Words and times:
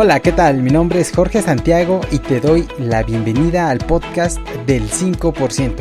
Hola, 0.00 0.20
¿qué 0.20 0.30
tal? 0.30 0.62
Mi 0.62 0.70
nombre 0.70 1.00
es 1.00 1.10
Jorge 1.10 1.42
Santiago 1.42 2.02
y 2.12 2.20
te 2.20 2.38
doy 2.38 2.68
la 2.78 3.02
bienvenida 3.02 3.68
al 3.68 3.78
podcast 3.78 4.38
del 4.64 4.88
5%. 4.88 5.74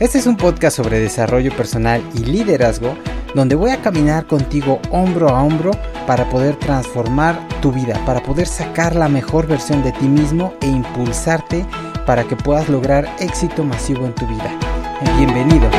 Este 0.00 0.18
es 0.18 0.26
un 0.26 0.36
podcast 0.36 0.76
sobre 0.76 0.98
desarrollo 0.98 1.56
personal 1.56 2.02
y 2.16 2.24
liderazgo 2.24 2.96
donde 3.36 3.54
voy 3.54 3.70
a 3.70 3.80
caminar 3.80 4.26
contigo 4.26 4.80
hombro 4.90 5.28
a 5.28 5.44
hombro 5.44 5.70
para 6.08 6.28
poder 6.28 6.56
transformar 6.56 7.38
tu 7.62 7.70
vida, 7.70 8.04
para 8.04 8.20
poder 8.20 8.48
sacar 8.48 8.96
la 8.96 9.08
mejor 9.08 9.46
versión 9.46 9.84
de 9.84 9.92
ti 9.92 10.08
mismo 10.08 10.52
e 10.60 10.66
impulsarte 10.66 11.64
para 12.04 12.24
que 12.24 12.34
puedas 12.34 12.68
lograr 12.68 13.08
éxito 13.20 13.62
masivo 13.62 14.06
en 14.06 14.14
tu 14.16 14.26
vida. 14.26 14.58
Bienvenido. 15.18 15.70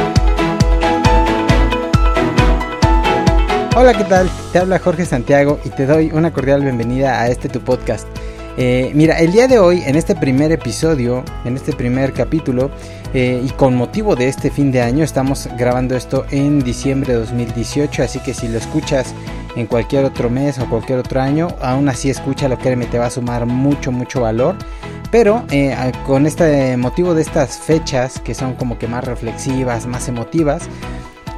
Hola, 3.80 3.94
¿qué 3.94 4.06
tal? 4.06 4.28
Te 4.52 4.58
habla 4.58 4.80
Jorge 4.80 5.06
Santiago 5.06 5.60
y 5.64 5.70
te 5.70 5.86
doy 5.86 6.10
una 6.12 6.34
cordial 6.34 6.64
bienvenida 6.64 7.22
a 7.22 7.28
este 7.28 7.48
tu 7.48 7.62
podcast. 7.62 8.08
Eh, 8.58 8.92
mira, 8.96 9.20
el 9.20 9.32
día 9.32 9.48
de 9.48 9.60
hoy, 9.60 9.84
en 9.86 9.96
este 9.96 10.16
primer 10.16 10.52
episodio, 10.52 11.24
en 11.46 11.56
este 11.56 11.74
primer 11.74 12.12
capítulo, 12.12 12.72
eh, 13.14 13.40
y 13.46 13.50
con 13.52 13.76
motivo 13.76 14.16
de 14.16 14.30
este 14.30 14.50
fin 14.50 14.72
de 14.72 14.82
año, 14.82 15.04
estamos 15.04 15.48
grabando 15.60 15.96
esto 15.96 16.26
en 16.32 16.58
diciembre 16.64 17.14
de 17.14 17.20
2018, 17.20 18.02
así 18.02 18.20
que 18.20 18.34
si 18.34 18.48
lo 18.48 18.58
escuchas 18.58 19.14
en 19.56 19.68
cualquier 19.68 20.06
otro 20.06 20.32
mes 20.32 20.58
o 20.58 20.68
cualquier 20.68 20.98
otro 20.98 21.22
año, 21.22 21.48
aún 21.62 21.88
así 21.88 22.10
escúchalo, 22.10 22.58
créeme, 22.58 22.88
te 22.88 22.98
va 22.98 23.06
a 23.06 23.12
sumar 23.12 23.46
mucho, 23.46 23.92
mucho 23.92 24.22
valor. 24.22 24.56
Pero 25.12 25.46
eh, 25.52 25.76
con 26.08 26.26
este 26.26 26.78
motivo 26.78 27.14
de 27.14 27.22
estas 27.22 27.60
fechas, 27.60 28.20
que 28.22 28.34
son 28.34 28.56
como 28.56 28.80
que 28.80 28.88
más 28.88 29.04
reflexivas, 29.04 29.86
más 29.86 30.08
emotivas, 30.08 30.68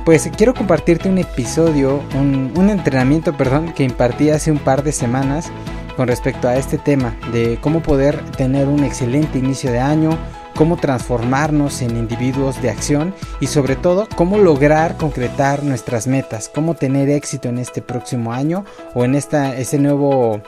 pues 0.05 0.30
quiero 0.36 0.53
compartirte 0.53 1.09
un 1.09 1.17
episodio, 1.17 2.02
un, 2.16 2.69
entrenamiento, 2.69 3.36
perdón, 3.36 3.73
que 3.73 3.83
impartí 3.83 4.30
hace 4.30 4.52
un 4.52 4.59
par 4.59 4.83
de 4.83 4.91
semanas 4.91 5.52
con 5.95 6.08
respecto 6.08 6.47
a 6.47 6.56
este 6.56 6.78
tema 6.78 7.16
de 7.31 7.59
cómo 7.61 7.81
poder 7.81 8.19
tener 8.31 8.67
un 8.67 8.83
excelente 8.83 9.38
inicio 9.38 9.72
de 9.72 9.80
año, 9.80 10.17
cómo 10.56 10.78
transformarnos 10.78 11.81
en 11.81 11.97
individuos 11.97 12.61
de 12.61 12.69
acción 12.69 13.14
y 13.39 13.47
sobre 13.47 13.75
todo 13.75 14.08
cómo 14.16 14.38
lograr 14.38 14.97
concretar 14.97 15.64
nuestras 15.64 16.08
metas, 16.08 16.50
cómo 16.53 16.73
tener 16.73 17.09
éxito 17.09 17.50
en 17.50 17.58
este 17.58 17.81
próximo 17.81 18.34
año 18.34 18.66
o 18.94 19.03
en 19.03 19.16
esta, 19.16 19.56
ese 19.58 19.78
nuevo 19.78 20.41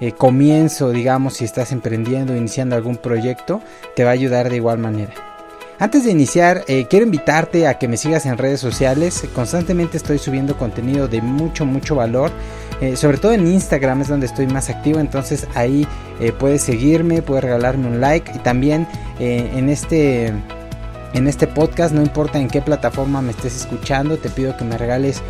eh, 0.00 0.12
comienzo, 0.12 0.90
digamos, 0.90 1.34
si 1.34 1.44
estás 1.44 1.72
emprendiendo, 1.72 2.34
iniciando 2.34 2.74
algún 2.74 2.96
proyecto, 2.96 3.60
te 3.94 4.04
va 4.04 4.10
a 4.10 4.14
ayudar 4.14 4.50
de 4.50 4.56
igual 4.56 4.78
manera. 4.78 5.33
Antes 5.80 6.04
de 6.04 6.12
iniciar, 6.12 6.64
eh, 6.68 6.86
quiero 6.88 7.04
invitarte 7.04 7.66
a 7.66 7.78
que 7.78 7.88
me 7.88 7.96
sigas 7.96 8.26
en 8.26 8.38
redes 8.38 8.60
sociales. 8.60 9.24
Constantemente 9.34 9.96
estoy 9.96 10.18
subiendo 10.18 10.56
contenido 10.56 11.08
de 11.08 11.20
mucho, 11.20 11.66
mucho 11.66 11.96
valor. 11.96 12.30
Eh, 12.80 12.96
sobre 12.96 13.18
todo 13.18 13.32
en 13.32 13.46
Instagram 13.46 14.02
es 14.02 14.08
donde 14.08 14.26
estoy 14.26 14.46
más 14.46 14.70
activo. 14.70 15.00
Entonces 15.00 15.48
ahí 15.56 15.86
eh, 16.20 16.32
puedes 16.32 16.62
seguirme, 16.62 17.22
puedes 17.22 17.42
regalarme 17.42 17.88
un 17.88 18.00
like. 18.00 18.30
Y 18.36 18.38
también 18.38 18.86
en 19.18 19.68
este 19.68 20.32
en 21.12 21.28
este 21.28 21.46
podcast, 21.46 21.94
no 21.94 22.02
importa 22.02 22.40
en 22.40 22.48
qué 22.48 22.60
plataforma 22.60 23.22
me 23.22 23.30
estés 23.30 23.54
escuchando, 23.54 24.16
te 24.16 24.30
pido 24.30 24.56
que 24.56 24.64
me 24.64 24.76
regales 24.76 25.22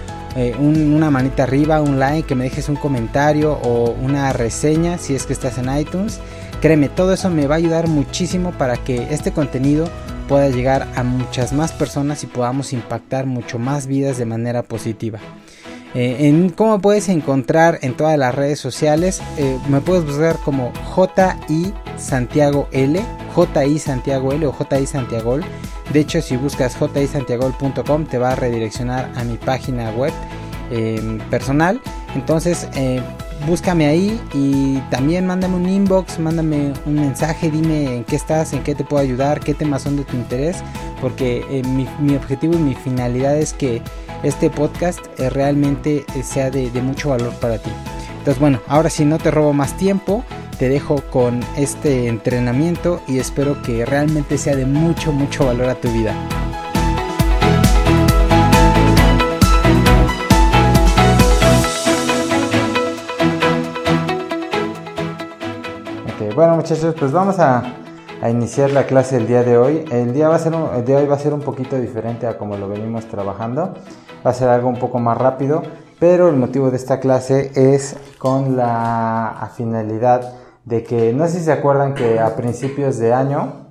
una 0.59 1.11
manita 1.11 1.43
arriba, 1.43 1.81
un 1.83 1.99
like, 1.99 2.27
que 2.27 2.35
me 2.35 2.45
dejes 2.45 2.69
un 2.69 2.77
comentario 2.77 3.53
o 3.63 3.91
una 3.91 4.33
reseña 4.33 4.99
si 4.99 5.15
es 5.15 5.27
que 5.27 5.33
estás 5.33 5.59
en 5.59 5.75
iTunes. 5.79 6.21
Créeme, 6.63 6.89
todo 6.89 7.13
eso 7.13 7.29
me 7.29 7.47
va 7.47 7.57
a 7.57 7.59
ayudar 7.59 7.89
muchísimo 7.89 8.53
para 8.53 8.77
que 8.79 9.09
este 9.15 9.33
contenido 9.33 9.89
pueda 10.29 10.49
llegar 10.49 10.89
a 10.97 11.03
muchas 11.03 11.53
más 11.53 11.73
personas 11.73 12.25
y 12.25 12.27
podamos 12.27 12.73
impactar 12.73 13.27
mucho 13.27 13.59
más 13.59 13.87
vidas 13.87 14.19
de 14.19 14.25
manera 14.25 14.63
positiva. 14.63 15.19
Eh, 15.95 16.29
en 16.29 16.51
cómo 16.51 16.81
puedes 16.81 17.09
encontrar 17.09 17.79
en 17.83 17.97
todas 17.97 18.19
las 18.19 18.35
redes 18.35 18.59
sociales, 18.59 19.23
eh, 19.39 19.59
me 19.69 19.81
puedes 19.81 20.05
buscar 20.05 20.39
como 20.39 20.73
JI 20.95 21.73
Santiago 21.97 22.69
L, 22.73 23.01
JI 23.35 23.79
Santiago 23.79 24.33
L 24.33 24.47
o 24.47 24.53
JI 24.53 24.87
Santiago. 24.87 25.39
De 25.93 26.01
hecho, 26.01 26.21
si 26.21 26.37
buscas 26.37 26.77
jisantiagol.com 26.77 28.07
te 28.07 28.19
va 28.19 28.33
a 28.33 28.35
redireccionar 28.35 29.13
a 29.15 29.23
mi 29.23 29.37
página 29.37 29.91
web 29.91 30.13
eh, 30.73 31.19
personal. 31.31 31.81
Entonces, 32.17 32.69
búscame 33.47 33.87
ahí 33.87 34.21
y 34.33 34.79
también 34.91 35.27
mándame 35.27 35.57
un 35.57 35.69
inbox, 35.69 36.19
mándame 36.19 36.73
un 36.87 36.95
mensaje, 36.95 37.51
dime 37.51 37.97
en 37.97 38.05
qué 38.05 38.17
estás, 38.17 38.53
en 38.53 38.63
qué 38.63 38.75
te 38.75 38.85
puedo 38.85 39.03
ayudar, 39.03 39.41
qué 39.41 39.55
temas 39.55 39.83
son 39.83 39.97
de 39.97 40.05
tu 40.05 40.17
interés, 40.17 40.59
porque 41.01 41.45
eh, 41.51 41.63
mi, 41.65 42.17
objetivo 42.17 42.55
y 42.55 42.59
mi 42.59 42.75
finalidad 42.75 43.37
es 43.37 43.53
que 43.53 43.83
este 44.23 44.51
podcast 44.51 45.01
eh, 45.19 45.31
realmente 45.31 46.05
eh, 46.15 46.23
sea 46.23 46.51
de, 46.51 46.71
de 46.71 46.83
mucho 46.83 47.11
valor 47.11 47.33
para 47.35 47.59
ti. 47.59 47.71
Entonces 48.19 48.41
bueno, 48.41 48.61
ahora 48.69 48.89
si 48.89 49.05
no 49.05 49.19
te 49.19 49.31
robo 49.31 49.53
más 49.53 49.77
tiempo, 49.77 50.25
te 50.59 50.69
dejo 50.69 51.03
con 51.11 51.41
este 51.57 52.09
entrenamiento 52.09 53.03
y 53.07 53.19
espero 53.19 53.61
que 53.63 53.85
realmente 53.85 54.39
sea 54.39 54.57
de 54.57 54.67
mucho, 54.67 55.13
mucho 55.13 55.47
valor 55.47 55.69
a 55.69 55.75
tu 55.75 55.91
vida. 55.91 56.15
Bueno 66.45 66.59
muchachos, 66.59 66.95
pues 66.99 67.11
vamos 67.11 67.39
a, 67.39 67.63
iniciar 68.29 68.71
la 68.71 68.85
clase 68.85 69.17
el 69.17 69.27
día 69.27 69.43
de 69.43 69.57
hoy. 69.57 69.83
El 69.91 70.13
día 70.13 70.29
va 70.29 70.35
a 70.35 70.39
ser 70.39 70.53
el 70.53 70.85
de 70.85 70.95
hoy 70.95 71.07
va 71.07 71.15
a 71.15 71.19
ser 71.19 71.33
un 71.33 71.41
poquito 71.41 71.77
diferente 71.77 72.27
a 72.27 72.37
como 72.37 72.59
lo 72.59 72.69
venimos 72.69 73.07
trabajando. 73.07 73.73
Va 74.27 74.31
a 74.31 74.35
ser 74.35 74.51
algo 74.51 74.69
un 74.69 74.79
poco 74.79 74.99
más 74.99 75.17
rápido, 75.17 75.63
pero 75.99 76.29
el 76.29 76.37
motivo 76.37 76.71
de 76.71 76.77
esta 76.77 77.01
clase 77.01 77.51
es 77.55 77.97
con 78.19 78.59
la 78.59 79.51
finalidad 79.57 80.35
de 80.67 80.85
que 80.85 81.15
no 81.15 81.27
sé 81.29 81.39
si 81.39 81.45
se 81.45 81.53
acuerdan 81.53 81.95
que 81.95 82.21
a 82.21 82.37
principios 82.37 82.99
de 82.99 83.15
año 83.15 83.71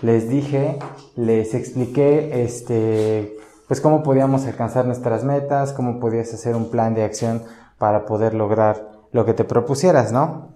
les 0.00 0.28
dije, 0.28 0.78
les 1.16 1.52
expliqué 1.52 2.44
este 2.44 3.36
pues 3.66 3.80
cómo 3.80 4.04
podíamos 4.04 4.46
alcanzar 4.46 4.86
nuestras 4.86 5.24
metas, 5.24 5.72
cómo 5.72 5.98
podías 5.98 6.32
hacer 6.32 6.54
un 6.54 6.70
plan 6.70 6.94
de 6.94 7.02
acción 7.02 7.42
para 7.76 8.06
poder 8.06 8.34
lograr 8.34 8.88
lo 9.10 9.24
que 9.24 9.34
te 9.34 9.42
propusieras, 9.42 10.12
¿no? 10.12 10.53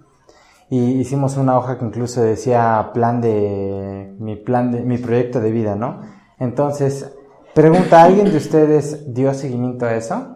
Y 0.69 0.99
hicimos 0.99 1.35
una 1.37 1.57
hoja 1.57 1.79
que 1.79 1.85
incluso 1.85 2.21
decía 2.21 2.91
plan 2.93 3.21
de 3.21 4.13
mi 4.19 4.35
plan 4.35 4.71
de 4.71 4.81
mi 4.81 4.97
proyecto 4.97 5.39
de 5.39 5.51
vida, 5.51 5.75
¿no? 5.75 6.01
Entonces, 6.37 7.15
pregunta, 7.55 8.03
¿alguien 8.03 8.29
de 8.29 8.37
ustedes 8.37 9.13
dio 9.13 9.33
seguimiento 9.33 9.85
a 9.85 9.95
eso? 9.95 10.35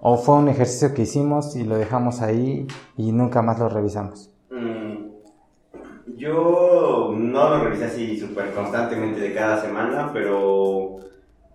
¿O 0.00 0.16
fue 0.16 0.36
un 0.36 0.48
ejercicio 0.48 0.94
que 0.94 1.02
hicimos 1.02 1.56
y 1.56 1.64
lo 1.64 1.76
dejamos 1.76 2.22
ahí 2.22 2.66
y 2.96 3.12
nunca 3.12 3.42
más 3.42 3.58
lo 3.58 3.68
revisamos? 3.68 4.30
Mm, 4.50 6.16
yo 6.16 7.12
no 7.16 7.48
lo 7.50 7.64
revisé 7.64 7.84
así 7.86 8.18
súper 8.18 8.52
constantemente 8.52 9.20
de 9.20 9.34
cada 9.34 9.60
semana, 9.60 10.10
pero 10.12 10.96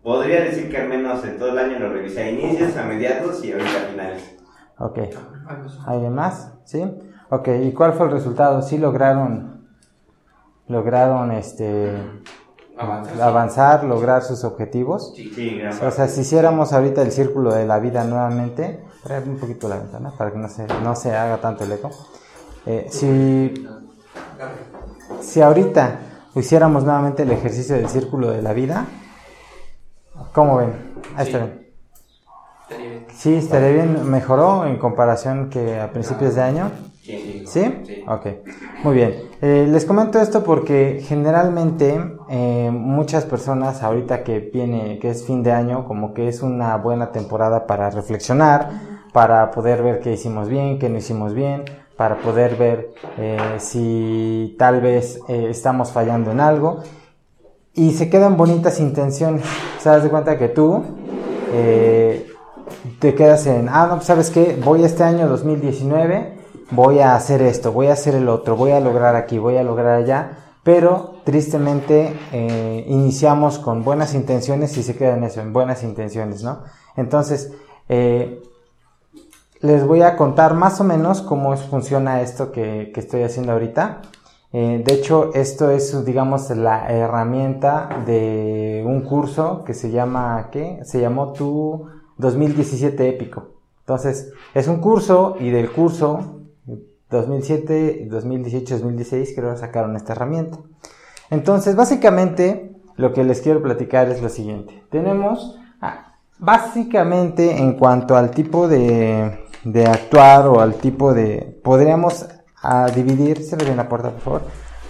podría 0.04 0.44
decir 0.44 0.70
que 0.70 0.78
al 0.78 0.90
menos 0.90 1.24
en 1.26 1.38
todo 1.38 1.50
el 1.50 1.60
año 1.60 1.80
lo 1.80 1.94
revisé 1.94 2.24
a 2.24 2.30
inicios, 2.30 2.76
a 2.76 2.84
mediados 2.84 3.44
y 3.44 3.54
ahorita 3.54 3.70
a 3.70 3.92
finales. 3.92 4.38
Ok. 4.80 5.00
¿Alguien 5.86 6.14
más? 6.14 6.54
¿Sí? 6.66 6.84
Ok, 7.30 7.50
¿y 7.62 7.74
cuál 7.74 7.94
fue 7.94 8.06
el 8.06 8.14
resultado? 8.14 8.62
¿Sí 8.62 8.78
lograron, 8.78 9.68
lograron 10.68 11.32
este, 11.32 11.92
avanzar, 13.20 13.84
lograr 13.84 14.24
sus 14.24 14.46
objetivos? 14.46 15.14
Sí, 15.14 15.32
sí, 15.36 15.62
O 15.86 15.92
sea, 15.92 16.08
si 16.08 16.22
hiciéramos 16.22 16.72
ahorita 16.72 17.02
el 17.02 17.12
círculo 17.12 17.54
de 17.54 17.66
la 17.66 17.80
vida 17.80 18.06
nuevamente, 18.06 18.82
traer 19.04 19.28
un 19.28 19.38
poquito 19.38 19.68
la 19.68 19.78
ventana 19.78 20.14
para 20.18 20.32
que 20.32 20.38
no 20.38 20.48
se, 20.48 20.68
no 20.68 20.96
se 20.96 21.16
haga 21.16 21.38
tanto 21.38 21.66
el 21.66 21.74
eco. 21.74 21.92
Eh, 22.66 22.88
si, 22.90 23.68
si 25.20 25.42
ahorita 25.42 26.00
hiciéramos 26.36 26.86
nuevamente 26.86 27.24
el 27.24 27.32
ejercicio 27.32 27.76
del 27.76 27.90
círculo 27.90 28.32
de 28.32 28.42
la 28.42 28.54
vida, 28.54 28.86
¿cómo 30.34 30.58
ven? 30.58 30.94
Ahí 31.18 31.26
está 31.26 31.40
bien. 31.40 31.68
Sí, 33.14 33.36
estaría 33.36 33.70
bien. 33.70 34.10
¿Mejoró 34.10 34.66
en 34.66 34.78
comparación 34.78 35.50
que 35.50 35.80
a 35.80 35.92
principios 35.92 36.36
de 36.36 36.42
año? 36.42 36.72
Sí, 37.46 38.04
Ok, 38.06 38.28
muy 38.84 38.96
bien. 38.96 39.16
Eh, 39.42 39.66
les 39.70 39.86
comento 39.86 40.20
esto 40.20 40.44
porque 40.44 41.02
generalmente 41.02 41.98
eh, 42.30 42.70
muchas 42.72 43.24
personas 43.24 43.82
ahorita 43.82 44.24
que 44.24 44.40
viene, 44.40 45.00
que 45.00 45.10
es 45.10 45.26
fin 45.26 45.42
de 45.42 45.54
año, 45.54 45.86
como 45.86 46.14
que 46.14 46.28
es 46.28 46.42
una 46.42 46.76
buena 46.76 47.14
temporada 47.14 47.66
para 47.66 47.90
reflexionar, 47.90 48.72
para 49.14 49.52
poder 49.52 49.84
ver 49.84 50.00
qué 50.02 50.12
hicimos 50.12 50.50
bien, 50.50 50.80
qué 50.80 50.90
no 50.90 50.98
hicimos 50.98 51.34
bien, 51.34 51.64
para 51.96 52.18
poder 52.18 52.58
ver 52.58 52.90
eh, 53.18 53.56
si 53.58 54.56
tal 54.60 54.82
vez 54.82 55.22
estamos 55.30 55.92
fallando 55.92 56.32
en 56.32 56.42
algo. 56.42 56.82
Y 57.74 57.92
se 57.92 58.10
quedan 58.10 58.36
bonitas 58.36 58.82
intenciones. 58.82 59.46
Se 59.80 59.88
das 59.88 60.04
de 60.04 60.10
cuenta 60.10 60.38
que 60.38 60.50
tú 60.50 60.84
te 63.00 63.16
quedas 63.16 63.48
en, 63.48 63.70
ah, 63.70 63.88
no, 63.88 63.96
pues 63.96 64.08
sabes 64.08 64.30
qué, 64.30 64.60
voy 64.62 64.84
este 64.84 65.04
año 65.04 65.30
2019 65.30 66.37
voy 66.72 67.00
a 67.00 67.16
hacer 67.16 67.42
esto, 67.42 67.72
voy 67.72 67.88
a 67.88 67.94
hacer 67.94 68.16
el 68.16 68.30
otro, 68.30 68.56
voy 68.56 68.72
a 68.72 68.80
lograr 68.80 69.16
aquí, 69.16 69.38
voy 69.38 69.58
a 69.58 69.64
lograr 69.64 69.96
allá, 69.96 70.38
pero 70.64 71.16
tristemente 71.24 72.14
eh, 72.32 72.86
iniciamos 72.88 73.60
con 73.60 73.84
buenas 73.84 74.14
intenciones 74.14 74.78
y 74.78 74.84
se 74.84 74.96
queda 74.96 75.16
en 75.16 75.24
eso, 75.24 75.42
en 75.42 75.54
buenas 75.54 75.84
intenciones, 75.84 76.44
¿no? 76.44 76.64
Entonces, 76.98 77.54
eh, 77.88 78.44
les 79.62 79.88
voy 79.88 80.02
a 80.02 80.18
contar 80.18 80.54
más 80.54 80.82
o 80.82 80.84
menos 80.84 81.22
cómo 81.22 81.56
funciona 81.56 82.22
esto 82.22 82.52
que, 82.52 82.92
estoy 82.96 83.24
haciendo 83.24 83.54
ahorita. 83.54 84.02
Eh, 84.54 84.84
de 84.86 84.94
hecho, 84.94 85.34
esto 85.34 85.72
es, 85.72 86.06
digamos, 86.06 86.50
la 86.50 86.88
herramienta 86.90 88.04
de 88.06 88.84
un 88.86 89.02
curso 89.02 89.64
que 89.64 89.74
se 89.74 89.90
llama, 89.92 90.50
¿qué? 90.52 90.80
Se 90.84 91.00
llamó 91.00 91.34
Tu 91.34 91.88
2017 92.18 93.10
Épico. 93.10 93.58
Entonces, 93.80 94.32
es 94.54 94.68
un 94.68 94.82
curso 94.82 95.38
y 95.40 95.50
del 95.50 95.72
curso 95.72 96.37
2007, 97.10 98.08
2018, 98.10 98.76
2016 98.76 99.34
creo 99.36 99.52
que 99.52 99.58
sacaron 99.58 99.96
esta 99.96 100.14
herramienta. 100.14 100.58
Entonces, 101.30 101.76
básicamente, 101.76 102.76
lo 102.96 103.14
que 103.14 103.24
les 103.24 103.42
quiero 103.42 103.62
platicar 103.62 104.10
es 104.10 104.22
lo 104.22 104.30
siguiente. 104.30 104.84
Tenemos, 104.90 105.60
ah, 105.82 106.16
básicamente, 106.40 107.58
en 107.58 107.74
cuanto 107.74 108.16
al 108.16 108.32
tipo 108.32 108.68
de, 108.68 109.46
de 109.64 109.86
actuar 109.86 110.48
o 110.48 110.60
al 110.60 110.76
tipo 110.76 111.14
de... 111.14 111.60
Podríamos 111.64 112.28
a 112.62 112.88
dividir, 112.88 113.44
se 113.44 113.56
ve 113.56 113.76
la 113.76 113.88
puerta 113.88 114.12
por 114.12 114.22
favor, 114.22 114.42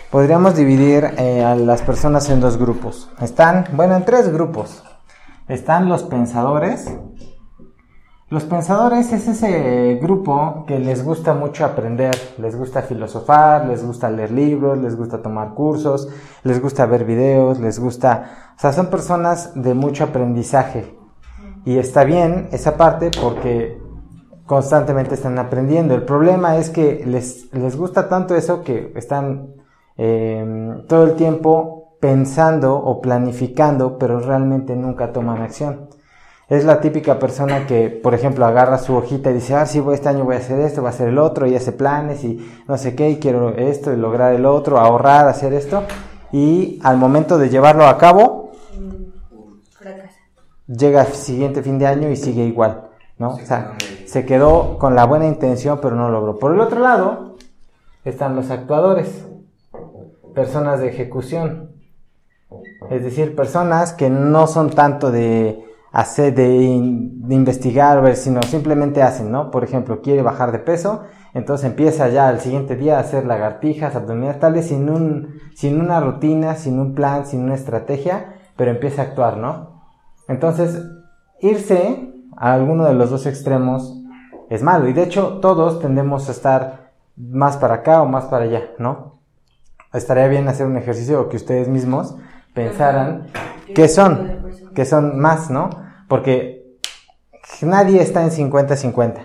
podríamos 0.09 0.55
dividir 0.55 1.11
eh, 1.17 1.43
a 1.43 1.55
las 1.55 1.81
personas 1.81 2.29
en 2.29 2.39
dos 2.39 2.57
grupos. 2.57 3.09
Están, 3.21 3.65
bueno, 3.73 3.95
en 3.95 4.05
tres 4.05 4.31
grupos. 4.31 4.83
Están 5.47 5.89
los 5.89 6.03
pensadores. 6.03 6.91
Los 8.29 8.43
pensadores 8.43 9.13
es 9.13 9.25
ese 9.29 9.97
grupo 10.01 10.65
que 10.67 10.79
les 10.79 11.01
gusta 11.01 11.33
mucho 11.33 11.63
aprender, 11.63 12.13
les 12.39 12.57
gusta 12.57 12.81
filosofar, 12.81 13.65
les 13.65 13.85
gusta 13.85 14.11
leer 14.11 14.31
libros, 14.31 14.77
les 14.77 14.97
gusta 14.97 15.21
tomar 15.21 15.53
cursos, 15.53 16.09
les 16.43 16.61
gusta 16.61 16.85
ver 16.85 17.05
videos, 17.05 17.57
les 17.57 17.79
gusta, 17.79 18.51
o 18.57 18.59
sea, 18.59 18.73
son 18.73 18.87
personas 18.87 19.53
de 19.55 19.73
mucho 19.73 20.03
aprendizaje. 20.03 20.93
Y 21.63 21.77
está 21.77 22.03
bien 22.03 22.49
esa 22.51 22.75
parte 22.75 23.11
porque 23.21 23.81
constantemente 24.45 25.13
están 25.15 25.39
aprendiendo. 25.39 25.95
El 25.95 26.03
problema 26.03 26.57
es 26.57 26.69
que 26.69 27.05
les, 27.05 27.53
les 27.53 27.77
gusta 27.77 28.09
tanto 28.09 28.35
eso 28.35 28.61
que 28.61 28.91
están 28.97 29.53
em, 29.95 30.85
todo 30.87 31.05
el 31.05 31.13
tiempo 31.13 31.95
pensando 32.01 32.75
o 32.75 32.99
planificando, 32.99 33.97
pero 33.97 34.19
realmente 34.19 34.75
nunca 34.75 35.13
toman 35.13 35.41
acción. 35.41 35.87
Es 36.49 36.63
la 36.63 36.79
típica 36.79 37.19
persona 37.19 37.67
que, 37.67 37.89
por 37.89 38.13
ejemplo, 38.13 38.45
agarra 38.45 38.77
su 38.77 38.95
hojita 38.95 39.31
y 39.31 39.33
dice, 39.33 39.53
ah, 39.55 39.65
sí, 39.65 39.83
este 39.91 40.07
año 40.07 40.23
voy 40.23 40.35
a 40.35 40.39
hacer 40.39 40.61
esto, 40.61 40.79
voy 40.79 40.87
a 40.87 40.91
hacer 40.91 41.09
el 41.09 41.17
otro, 41.17 41.45
y 41.45 41.55
hace 41.55 41.73
planes 41.73 42.23
y 42.23 42.39
no 42.67 42.77
sé 42.77 42.95
qué, 42.95 43.09
y 43.09 43.17
quiero 43.17 43.49
esto 43.49 43.91
y 43.91 43.97
lograr 43.97 44.33
el 44.33 44.45
otro, 44.45 44.79
ahorrar, 44.79 45.27
hacer 45.27 45.53
esto. 45.53 45.83
Y 46.31 46.79
al 46.83 46.95
momento 46.97 47.37
de 47.37 47.49
llevarlo 47.49 47.85
a 47.85 47.97
cabo, 47.97 48.51
llega 50.67 51.01
el 51.01 51.13
siguiente 51.13 51.61
fin 51.61 51.79
de 51.79 51.87
año 51.87 52.09
y 52.09 52.15
sigue 52.15 52.45
igual. 52.45 52.87
¿no? 53.17 53.31
O 53.31 53.39
sea, 53.39 53.73
se 54.05 54.25
quedó 54.25 54.77
con 54.77 54.95
la 54.95 55.05
buena 55.05 55.27
intención, 55.27 55.79
pero 55.81 55.95
no 55.95 56.09
logró. 56.09 56.39
Por 56.39 56.53
el 56.53 56.61
otro 56.61 56.79
lado, 56.79 57.35
están 58.05 58.37
los 58.37 58.51
actuadores, 58.51 59.25
personas 60.33 60.79
de 60.79 60.89
ejecución. 60.89 61.71
Es 62.89 63.03
decir, 63.03 63.35
personas 63.35 63.91
que 63.91 64.09
no 64.09 64.47
son 64.47 64.69
tanto 64.69 65.11
de 65.11 65.66
hacer, 65.97 66.35
de, 66.35 66.53
investigar, 66.53 68.03
ver, 68.03 68.17
sino 68.17 68.43
simplemente 68.43 69.01
hacen, 69.01 69.31
¿no? 69.31 69.49
Por 69.49 69.63
ejemplo, 69.63 70.03
quiere 70.03 70.21
bajar 70.21 70.51
de 70.51 70.59
peso, 70.59 71.05
entonces 71.33 71.65
empieza 71.65 72.07
ya 72.09 72.27
al 72.27 72.39
siguiente 72.39 72.75
día 72.75 72.97
a 72.97 72.99
hacer 72.99 73.25
lagartijas, 73.25 73.95
abdominales 73.95 74.39
tales, 74.39 74.67
sin, 74.67 74.91
un, 74.91 75.39
sin 75.55 75.81
una 75.81 75.99
rutina, 75.99 76.53
sin 76.53 76.77
un 76.79 76.93
plan, 76.93 77.25
sin 77.25 77.41
una 77.41 77.55
estrategia, 77.55 78.35
pero 78.55 78.69
empieza 78.69 79.01
a 79.01 79.05
actuar, 79.05 79.37
¿no? 79.37 79.81
Entonces, 80.27 80.79
irse 81.41 82.13
a 82.35 82.53
alguno 82.53 82.85
de 82.85 82.93
los 82.93 83.09
dos 83.09 83.25
extremos 83.25 83.99
es 84.51 84.61
malo. 84.61 84.87
Y 84.87 84.93
de 84.93 85.01
hecho, 85.01 85.39
todos 85.41 85.79
tendemos 85.79 86.29
a 86.29 86.31
estar 86.31 86.91
más 87.15 87.57
para 87.57 87.73
acá 87.73 88.03
o 88.03 88.05
más 88.05 88.25
para 88.25 88.45
allá, 88.45 88.65
¿no? 88.77 89.19
Estaría 89.93 90.27
bien 90.27 90.47
hacer 90.47 90.67
un 90.67 90.77
ejercicio 90.77 91.27
que 91.27 91.37
ustedes 91.37 91.67
mismos 91.67 92.15
pensaran 92.53 93.25
qué 93.73 93.87
son, 93.87 94.45
que 94.75 94.85
son 94.85 95.19
más, 95.19 95.49
¿no? 95.49 95.86
Porque 96.07 96.65
nadie 97.61 98.01
está 98.01 98.23
en 98.23 98.31
50-50. 98.31 99.15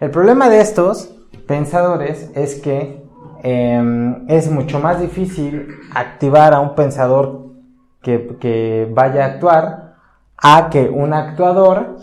El 0.00 0.10
problema 0.10 0.48
de 0.48 0.60
estos 0.60 1.14
pensadores 1.46 2.30
es 2.34 2.56
que 2.56 3.02
em, 3.42 4.28
es 4.28 4.50
mucho 4.50 4.80
más 4.80 5.00
difícil 5.00 5.68
activar 5.94 6.54
a 6.54 6.60
un 6.60 6.74
pensador 6.74 7.46
que, 8.02 8.36
que 8.40 8.88
vaya 8.92 9.24
a 9.24 9.28
actuar 9.28 9.94
a 10.36 10.70
que 10.70 10.88
un 10.88 11.12
actuador 11.12 11.98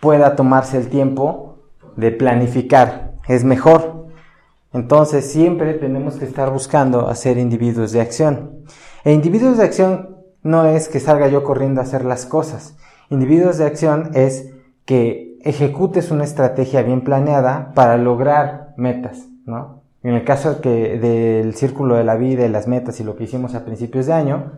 pueda 0.00 0.36
tomarse 0.36 0.76
el 0.76 0.88
tiempo 0.88 1.58
de 1.96 2.12
planificar. 2.12 3.14
Es 3.26 3.44
mejor. 3.44 4.06
Entonces 4.72 5.30
siempre 5.30 5.74
tenemos 5.74 6.16
que 6.16 6.24
estar 6.24 6.50
buscando 6.50 7.08
hacer 7.08 7.38
individuos 7.38 7.92
de 7.92 8.00
acción. 8.00 8.64
E 9.04 9.12
individuos 9.12 9.58
de 9.58 9.64
acción 9.64 10.16
no 10.42 10.66
es 10.66 10.88
que 10.88 11.00
salga 11.00 11.28
yo 11.28 11.42
corriendo 11.42 11.80
a 11.80 11.84
hacer 11.84 12.04
las 12.04 12.26
cosas. 12.26 12.76
Individuos 13.10 13.58
de 13.58 13.66
acción 13.66 14.10
es 14.14 14.52
que 14.84 15.38
ejecutes 15.42 16.10
una 16.10 16.24
estrategia 16.24 16.82
bien 16.82 17.02
planeada 17.02 17.72
para 17.74 17.96
lograr 17.96 18.74
metas, 18.76 19.28
¿no? 19.44 19.82
En 20.02 20.14
el 20.14 20.24
caso 20.24 20.54
del 20.54 21.54
círculo 21.54 21.96
de 21.96 22.04
la 22.04 22.16
vida 22.16 22.44
y 22.44 22.50
las 22.50 22.68
metas 22.68 23.00
y 23.00 23.04
lo 23.04 23.16
que 23.16 23.24
hicimos 23.24 23.54
a 23.54 23.64
principios 23.64 24.06
de 24.06 24.12
año, 24.12 24.52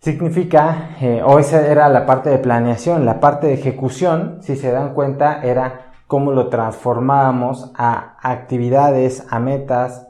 significa, 0.00 0.96
eh, 1.00 1.22
o 1.24 1.38
esa 1.38 1.66
era 1.66 1.88
la 1.88 2.06
parte 2.06 2.30
de 2.30 2.38
planeación, 2.38 3.04
la 3.04 3.20
parte 3.20 3.48
de 3.48 3.54
ejecución, 3.54 4.38
si 4.40 4.56
se 4.56 4.70
dan 4.70 4.94
cuenta, 4.94 5.42
era 5.42 5.92
cómo 6.06 6.32
lo 6.32 6.48
transformábamos 6.48 7.72
a 7.76 8.16
actividades, 8.22 9.26
a 9.30 9.38
metas, 9.38 10.06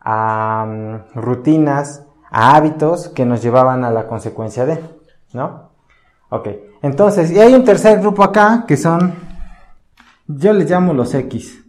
a 0.00 0.64
mm, 0.66 1.18
rutinas, 1.18 2.06
a 2.30 2.56
hábitos 2.56 3.08
que 3.08 3.26
nos 3.26 3.42
llevaban 3.42 3.84
a 3.84 3.90
la 3.90 4.06
consecuencia 4.06 4.64
de, 4.64 4.78
¿no? 5.32 5.69
Ok, 6.30 6.48
entonces, 6.82 7.32
y 7.32 7.40
hay 7.40 7.54
un 7.54 7.64
tercer 7.64 7.98
grupo 8.00 8.22
acá 8.22 8.64
que 8.66 8.76
son, 8.76 9.14
yo 10.28 10.52
les 10.52 10.70
llamo 10.70 10.94
los 10.94 11.12
X, 11.12 11.64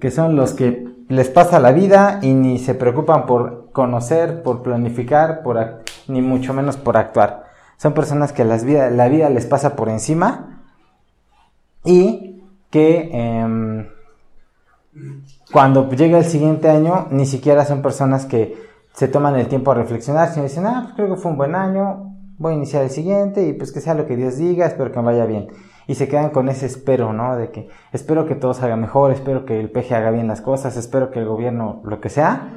que 0.00 0.12
son 0.12 0.36
los 0.36 0.54
que 0.54 0.86
les 1.08 1.28
pasa 1.28 1.58
la 1.58 1.72
vida 1.72 2.20
y 2.22 2.32
ni 2.32 2.60
se 2.60 2.76
preocupan 2.76 3.26
por 3.26 3.72
conocer, 3.72 4.44
por 4.44 4.62
planificar, 4.62 5.42
por 5.42 5.82
ni 6.06 6.22
mucho 6.22 6.54
menos 6.54 6.76
por 6.76 6.96
actuar. 6.96 7.46
Son 7.78 7.92
personas 7.92 8.32
que 8.32 8.44
las 8.44 8.64
vida, 8.64 8.90
la 8.90 9.08
vida 9.08 9.28
les 9.28 9.46
pasa 9.46 9.74
por 9.74 9.88
encima 9.88 10.62
y 11.84 12.44
que 12.70 13.10
em, 13.12 13.88
cuando 15.50 15.90
llega 15.90 16.18
el 16.18 16.24
siguiente 16.24 16.70
año 16.70 17.08
ni 17.10 17.26
siquiera 17.26 17.64
son 17.64 17.82
personas 17.82 18.24
que 18.24 18.56
se 18.92 19.08
toman 19.08 19.34
el 19.34 19.48
tiempo 19.48 19.72
a 19.72 19.74
reflexionar, 19.74 20.32
sino 20.32 20.44
dicen, 20.44 20.66
ah, 20.66 20.82
pues 20.84 20.94
creo 20.94 21.14
que 21.14 21.20
fue 21.20 21.32
un 21.32 21.36
buen 21.36 21.56
año, 21.56 22.09
voy 22.40 22.54
a 22.54 22.56
iniciar 22.56 22.82
el 22.82 22.90
siguiente 22.90 23.46
y 23.46 23.52
pues 23.52 23.70
que 23.70 23.82
sea 23.82 23.92
lo 23.92 24.06
que 24.06 24.16
Dios 24.16 24.38
diga, 24.38 24.66
espero 24.66 24.90
que 24.90 24.98
me 24.98 25.04
vaya 25.04 25.26
bien. 25.26 25.48
Y 25.86 25.96
se 25.96 26.08
quedan 26.08 26.30
con 26.30 26.48
ese 26.48 26.64
espero, 26.64 27.12
¿no? 27.12 27.36
De 27.36 27.50
que 27.50 27.68
espero 27.92 28.24
que 28.24 28.34
todo 28.34 28.54
salga 28.54 28.76
mejor, 28.76 29.12
espero 29.12 29.44
que 29.44 29.60
el 29.60 29.70
peje 29.70 29.94
haga 29.94 30.10
bien 30.10 30.26
las 30.26 30.40
cosas, 30.40 30.78
espero 30.78 31.10
que 31.10 31.18
el 31.18 31.26
gobierno, 31.26 31.82
lo 31.84 32.00
que 32.00 32.08
sea. 32.08 32.54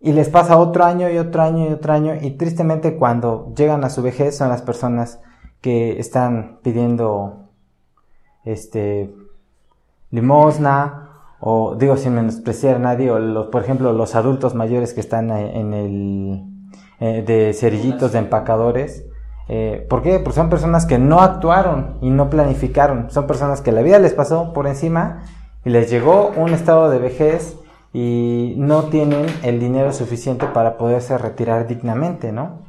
Y 0.00 0.12
les 0.12 0.28
pasa 0.28 0.58
otro 0.58 0.84
año 0.84 1.08
y 1.08 1.16
otro 1.16 1.42
año 1.42 1.66
y 1.66 1.72
otro 1.72 1.94
año 1.94 2.14
y 2.20 2.32
tristemente 2.32 2.96
cuando 2.96 3.54
llegan 3.56 3.84
a 3.84 3.90
su 3.90 4.02
vejez 4.02 4.36
son 4.36 4.50
las 4.50 4.60
personas 4.60 5.18
que 5.62 5.98
están 5.98 6.60
pidiendo 6.62 7.48
este 8.44 9.14
limosna 10.10 11.08
o 11.40 11.74
digo 11.74 11.96
sin 11.96 12.14
menospreciar 12.14 12.76
a 12.76 12.78
nadie 12.78 13.10
o 13.10 13.18
los, 13.18 13.46
por 13.46 13.62
ejemplo 13.62 13.92
los 13.92 14.14
adultos 14.14 14.54
mayores 14.54 14.92
que 14.92 15.00
están 15.00 15.30
en 15.30 15.72
el 15.72 16.57
eh, 17.00 17.22
de 17.26 17.52
cerillitos 17.52 18.12
de 18.12 18.18
empacadores 18.18 19.04
eh, 19.48 19.86
¿Por 19.88 20.02
qué? 20.02 20.18
Porque 20.18 20.36
son 20.36 20.50
personas 20.50 20.84
que 20.84 20.98
no 20.98 21.20
actuaron 21.20 21.96
y 22.02 22.10
no 22.10 22.28
planificaron. 22.28 23.10
Son 23.10 23.26
personas 23.26 23.62
que 23.62 23.72
la 23.72 23.80
vida 23.80 23.98
les 23.98 24.12
pasó 24.12 24.52
por 24.52 24.66
encima 24.66 25.22
y 25.64 25.70
les 25.70 25.90
llegó 25.90 26.32
un 26.36 26.52
estado 26.52 26.90
de 26.90 26.98
vejez 26.98 27.56
y 27.94 28.54
no 28.58 28.84
tienen 28.84 29.26
el 29.42 29.58
dinero 29.58 29.92
suficiente 29.92 30.46
para 30.46 30.76
poderse 30.76 31.16
retirar 31.16 31.66
dignamente, 31.66 32.32
¿no? 32.32 32.68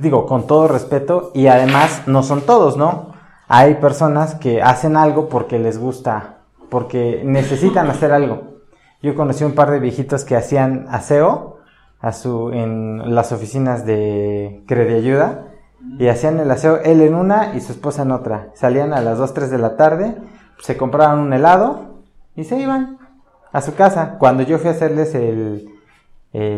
digo, 0.00 0.26
con 0.26 0.46
todo 0.46 0.68
respeto 0.68 1.32
y 1.34 1.46
además 1.46 2.02
no 2.06 2.22
son 2.22 2.42
todos, 2.42 2.76
¿no? 2.76 3.14
Hay 3.48 3.76
personas 3.76 4.34
que 4.34 4.60
hacen 4.60 4.94
algo 4.94 5.30
porque 5.30 5.58
les 5.58 5.78
gusta, 5.78 6.40
porque 6.68 7.22
necesitan 7.24 7.88
hacer 7.88 8.12
algo. 8.12 8.60
Yo 9.02 9.14
conocí 9.14 9.42
un 9.42 9.54
par 9.54 9.70
de 9.70 9.80
viejitos 9.80 10.24
que 10.24 10.36
hacían 10.36 10.86
aseo 10.90 11.53
a 12.00 12.12
su, 12.12 12.50
en 12.52 13.14
las 13.14 13.32
oficinas 13.32 13.86
de 13.86 14.62
Ayuda 14.68 15.54
y 15.98 16.08
hacían 16.08 16.40
el 16.40 16.50
aseo 16.50 16.80
él 16.82 17.00
en 17.02 17.14
una 17.14 17.54
y 17.54 17.60
su 17.60 17.72
esposa 17.72 18.02
en 18.02 18.10
otra. 18.10 18.50
Salían 18.54 18.92
a 18.92 19.00
las 19.00 19.18
2, 19.18 19.34
3 19.34 19.50
de 19.50 19.58
la 19.58 19.76
tarde, 19.76 20.16
se 20.58 20.76
compraban 20.76 21.18
un 21.18 21.32
helado 21.32 22.02
y 22.34 22.44
se 22.44 22.58
iban 22.58 22.98
a 23.52 23.60
su 23.60 23.74
casa. 23.74 24.16
Cuando 24.18 24.42
yo 24.42 24.58
fui 24.58 24.68
a 24.68 24.72
hacerles 24.72 25.14
el, 25.14 25.68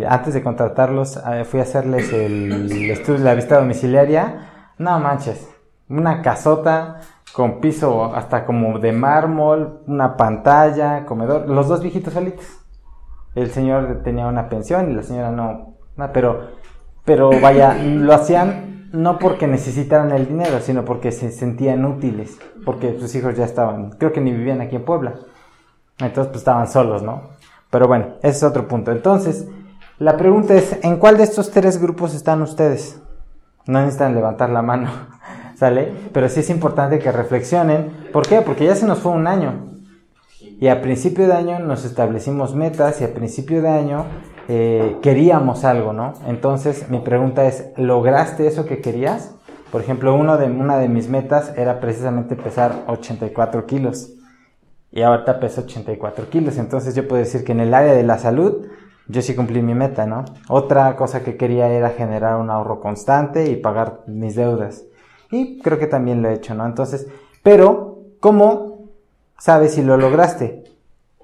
antes 0.09 0.35
de 0.35 0.43
contratarlos, 0.43 1.21
fui 1.45 1.61
a 1.61 1.65
hacerles 1.65 2.13
el 2.13 2.91
estudio, 2.91 3.23
la 3.25 3.35
vista 3.35 3.59
domiciliaria, 3.59 4.73
no 4.79 4.99
manches, 5.01 5.49
una 5.89 6.23
casota 6.23 7.01
con 7.33 7.61
piso 7.61 8.15
hasta 8.15 8.47
como 8.47 8.79
de 8.79 8.93
mármol, 8.93 9.83
una 9.87 10.17
pantalla, 10.17 11.05
comedor, 11.05 11.49
los 11.49 11.69
dos 11.69 11.83
viejitos 11.83 12.15
solitos. 12.15 12.47
El 13.37 13.53
señor 13.53 14.01
tenía 14.03 14.27
una 14.27 14.49
pensión 14.49 14.91
y 14.91 14.95
la 14.95 15.05
señora 15.05 15.31
no, 15.31 15.77
pero, 16.13 16.49
pero 17.05 17.31
vaya, 17.41 17.75
lo 17.75 18.13
hacían 18.13 18.89
no 18.93 19.19
porque 19.19 19.47
necesitaran 19.47 20.11
el 20.11 20.27
dinero, 20.27 20.59
sino 20.61 20.85
porque 20.85 21.13
se 21.13 21.31
sentían 21.31 21.85
útiles, 21.85 22.39
porque 22.65 22.99
sus 22.99 23.15
hijos 23.15 23.37
ya 23.37 23.45
estaban, 23.45 23.91
creo 23.91 24.13
que 24.13 24.21
ni 24.21 24.33
vivían 24.33 24.61
aquí 24.61 24.77
en 24.77 24.85
Puebla, 24.85 25.15
entonces 25.99 26.29
pues 26.29 26.39
estaban 26.39 26.67
solos, 26.67 27.03
¿no? 27.03 27.37
Pero 27.71 27.89
bueno, 27.89 28.15
ese 28.23 28.39
es 28.39 28.43
otro 28.43 28.69
punto. 28.69 28.91
Entonces, 28.91 29.49
la 29.99 30.17
pregunta 30.17 30.55
es, 30.55 30.79
¿en 30.83 30.97
cuál 30.97 31.17
de 31.17 31.25
estos 31.25 31.51
tres 31.51 31.81
grupos 31.81 32.15
están 32.15 32.43
ustedes? 32.43 33.01
No 33.67 33.81
necesitan 33.81 34.15
levantar 34.15 34.51
la 34.51 34.63
mano, 34.63 34.89
¿sale? 35.57 35.93
Pero 36.13 36.29
sí 36.29 36.41
es 36.41 36.51
importante 36.51 36.99
que 36.99 37.13
reflexionen. 37.13 38.09
¿Por 38.13 38.27
qué? 38.27 38.41
Porque 38.41 38.65
ya 38.65 38.75
se 38.77 38.87
nos 38.87 39.01
fue 39.01 39.13
un 39.13 39.27
año. 39.27 39.76
Y 40.59 40.69
a 40.69 40.81
principio 40.81 41.27
de 41.27 41.35
año 41.35 41.59
nos 41.59 41.85
establecimos 41.85 42.55
metas 42.55 43.01
y 43.01 43.05
a 43.05 43.13
principio 43.13 43.61
de 43.61 43.69
año 43.69 44.07
eh, 44.49 44.97
queríamos 45.03 45.65
algo, 45.65 45.93
¿no? 45.93 46.15
Entonces 46.27 46.89
mi 46.89 47.01
pregunta 47.01 47.47
es, 47.47 47.73
¿lograste 47.77 48.47
eso 48.47 48.65
que 48.65 48.81
querías? 48.81 49.35
Por 49.71 49.83
ejemplo, 49.83 50.15
uno 50.15 50.39
de, 50.39 50.47
una 50.47 50.79
de 50.79 50.89
mis 50.89 51.09
metas 51.09 51.53
era 51.57 51.81
precisamente 51.81 52.37
pesar 52.37 52.85
84 52.87 53.67
kilos. 53.67 54.13
Y 54.91 55.03
ahorita 55.03 55.41
peso 55.41 55.63
84 55.63 56.31
kilos. 56.31 56.57
Entonces 56.57 56.95
yo 56.95 57.07
puedo 57.07 57.23
decir 57.23 57.45
que 57.45 57.53
en 57.53 57.61
el 57.61 57.75
área 57.75 57.93
de 57.93 58.05
la 58.05 58.17
salud 58.19 58.67
yo 59.09 59.23
sí 59.23 59.35
cumplí 59.35 59.61
mi 59.63 59.75
meta, 59.75 60.07
¿no? 60.07 60.25
Otra 60.49 60.97
cosa 60.97 61.23
que 61.23 61.37
quería 61.37 61.69
era 61.69 61.91
generar 61.91 62.37
un 62.37 62.51
ahorro 62.51 62.81
constante 62.81 63.51
y 63.51 63.57
pagar 63.57 64.01
mis 64.07 64.35
deudas. 64.37 64.85
Y 65.31 65.61
creo 65.61 65.79
que 65.79 65.87
también 65.87 66.23
lo 66.23 66.31
he 66.31 66.35
hecho, 66.35 66.55
¿no? 66.55 66.65
Entonces, 66.65 67.07
pero, 67.43 67.99
¿cómo 68.21 68.76
sabes 69.39 69.75
si 69.75 69.83
lo 69.83 69.97
lograste? 69.97 70.65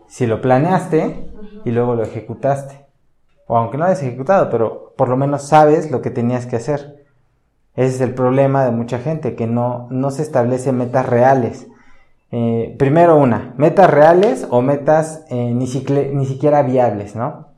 Si 0.06 0.26
lo 0.26 0.40
planeaste 0.40 1.30
y 1.64 1.70
luego 1.70 1.94
lo 1.94 2.02
ejecutaste. 2.02 2.86
O 3.46 3.56
aunque 3.56 3.76
no 3.76 3.84
lo 3.84 3.90
hayas 3.90 4.02
ejecutado, 4.02 4.50
pero 4.50 4.94
por 4.96 5.08
lo 5.08 5.16
menos 5.16 5.42
sabes 5.48 5.90
lo 5.90 6.02
que 6.02 6.10
tenías 6.10 6.46
que 6.46 6.56
hacer. 6.56 7.04
Ese 7.74 7.96
es 7.96 8.00
el 8.00 8.14
problema 8.14 8.64
de 8.64 8.70
mucha 8.70 8.98
gente, 8.98 9.34
que 9.34 9.46
no, 9.46 9.88
no 9.90 10.10
se 10.10 10.22
establecen 10.22 10.76
metas 10.76 11.06
reales. 11.06 11.66
Eh, 12.30 12.74
primero 12.78 13.16
una, 13.16 13.54
metas 13.56 13.90
reales 13.90 14.46
o 14.50 14.62
metas 14.62 15.24
eh, 15.30 15.52
ni, 15.54 15.66
ni 15.66 16.26
siquiera 16.26 16.62
viables, 16.62 17.14
¿no? 17.14 17.48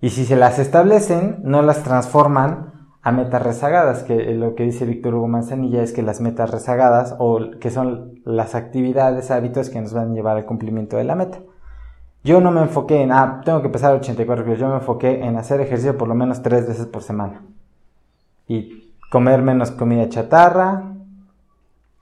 Y 0.00 0.10
si 0.10 0.24
se 0.24 0.36
las 0.36 0.58
establecen, 0.58 1.38
no 1.42 1.62
las 1.62 1.82
transforman 1.82 2.88
a 3.02 3.12
metas 3.12 3.42
rezagadas, 3.42 4.02
que 4.02 4.16
lo 4.34 4.54
que 4.54 4.64
dice 4.64 4.86
Víctor 4.86 5.14
Hugo 5.14 5.28
Manzanilla 5.28 5.82
es 5.82 5.92
que 5.92 6.02
las 6.02 6.20
metas 6.20 6.50
rezagadas 6.50 7.16
o 7.18 7.38
que 7.60 7.70
son 7.70 8.13
las 8.24 8.54
actividades, 8.54 9.30
hábitos 9.30 9.70
que 9.70 9.80
nos 9.80 9.92
van 9.92 10.10
a 10.10 10.14
llevar 10.14 10.36
al 10.36 10.44
cumplimiento 10.44 10.96
de 10.96 11.04
la 11.04 11.14
meta. 11.14 11.40
Yo 12.22 12.40
no 12.40 12.50
me 12.50 12.62
enfoqué 12.62 13.02
en, 13.02 13.12
ah, 13.12 13.42
tengo 13.44 13.60
que 13.60 13.68
pesar 13.68 13.94
84 13.94 14.44
kilos, 14.44 14.58
yo 14.58 14.68
me 14.68 14.76
enfoqué 14.76 15.22
en 15.24 15.36
hacer 15.36 15.60
ejercicio 15.60 15.98
por 15.98 16.08
lo 16.08 16.14
menos 16.14 16.42
tres 16.42 16.66
veces 16.66 16.86
por 16.86 17.02
semana. 17.02 17.42
Y 18.48 18.94
comer 19.10 19.42
menos 19.42 19.70
comida 19.70 20.08
chatarra, 20.08 20.94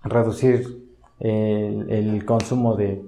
reducir 0.05 0.87
el, 1.19 1.91
el 1.91 2.25
consumo 2.25 2.76
de, 2.76 3.05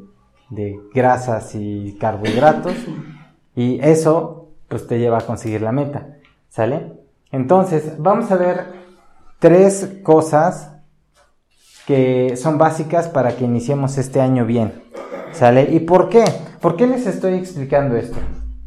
de 0.50 0.80
grasas 0.92 1.54
y 1.54 1.96
carbohidratos. 2.00 2.74
Y 3.54 3.78
eso 3.80 4.48
pues 4.68 4.86
te 4.86 4.98
lleva 4.98 5.18
a 5.18 5.26
conseguir 5.26 5.62
la 5.62 5.72
meta. 5.72 6.16
¿Sale? 6.48 6.92
Entonces, 7.30 7.94
vamos 7.98 8.30
a 8.30 8.36
ver 8.36 8.66
tres 9.38 10.00
cosas 10.02 10.73
que 11.86 12.36
son 12.36 12.58
básicas 12.58 13.08
para 13.08 13.36
que 13.36 13.44
iniciemos 13.44 13.98
este 13.98 14.20
año 14.20 14.46
bien. 14.46 14.82
¿Sale? 15.32 15.68
¿Y 15.70 15.80
por 15.80 16.08
qué? 16.08 16.24
¿Por 16.60 16.76
qué 16.76 16.86
les 16.86 17.06
estoy 17.06 17.34
explicando 17.34 17.96
esto? 17.96 18.16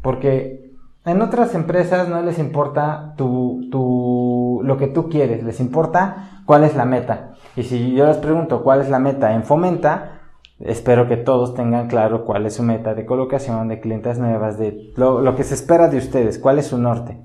Porque 0.02 0.72
en 1.04 1.22
otras 1.22 1.54
empresas 1.54 2.08
no 2.08 2.20
les 2.22 2.38
importa 2.38 3.14
tu, 3.16 3.68
tu, 3.70 4.60
lo 4.62 4.76
que 4.76 4.88
tú 4.88 5.08
quieres, 5.08 5.42
les 5.42 5.60
importa 5.60 6.42
cuál 6.44 6.64
es 6.64 6.76
la 6.76 6.84
meta. 6.84 7.34
Y 7.56 7.62
si 7.62 7.94
yo 7.94 8.06
les 8.06 8.18
pregunto 8.18 8.62
cuál 8.62 8.82
es 8.82 8.90
la 8.90 8.98
meta 8.98 9.32
en 9.34 9.42
Fomenta, 9.42 10.18
Espero 10.60 11.06
que 11.06 11.16
todos 11.16 11.54
tengan 11.54 11.86
claro 11.86 12.24
cuál 12.24 12.44
es 12.44 12.54
su 12.54 12.64
meta 12.64 12.94
de 12.94 13.06
colocación 13.06 13.68
de 13.68 13.78
clientes 13.78 14.18
nuevas, 14.18 14.58
de 14.58 14.92
lo, 14.96 15.36
que 15.36 15.44
se 15.44 15.54
espera 15.54 15.86
de 15.88 15.98
ustedes, 15.98 16.38
cuál 16.40 16.58
es 16.58 16.66
su 16.66 16.78
norte. 16.78 17.16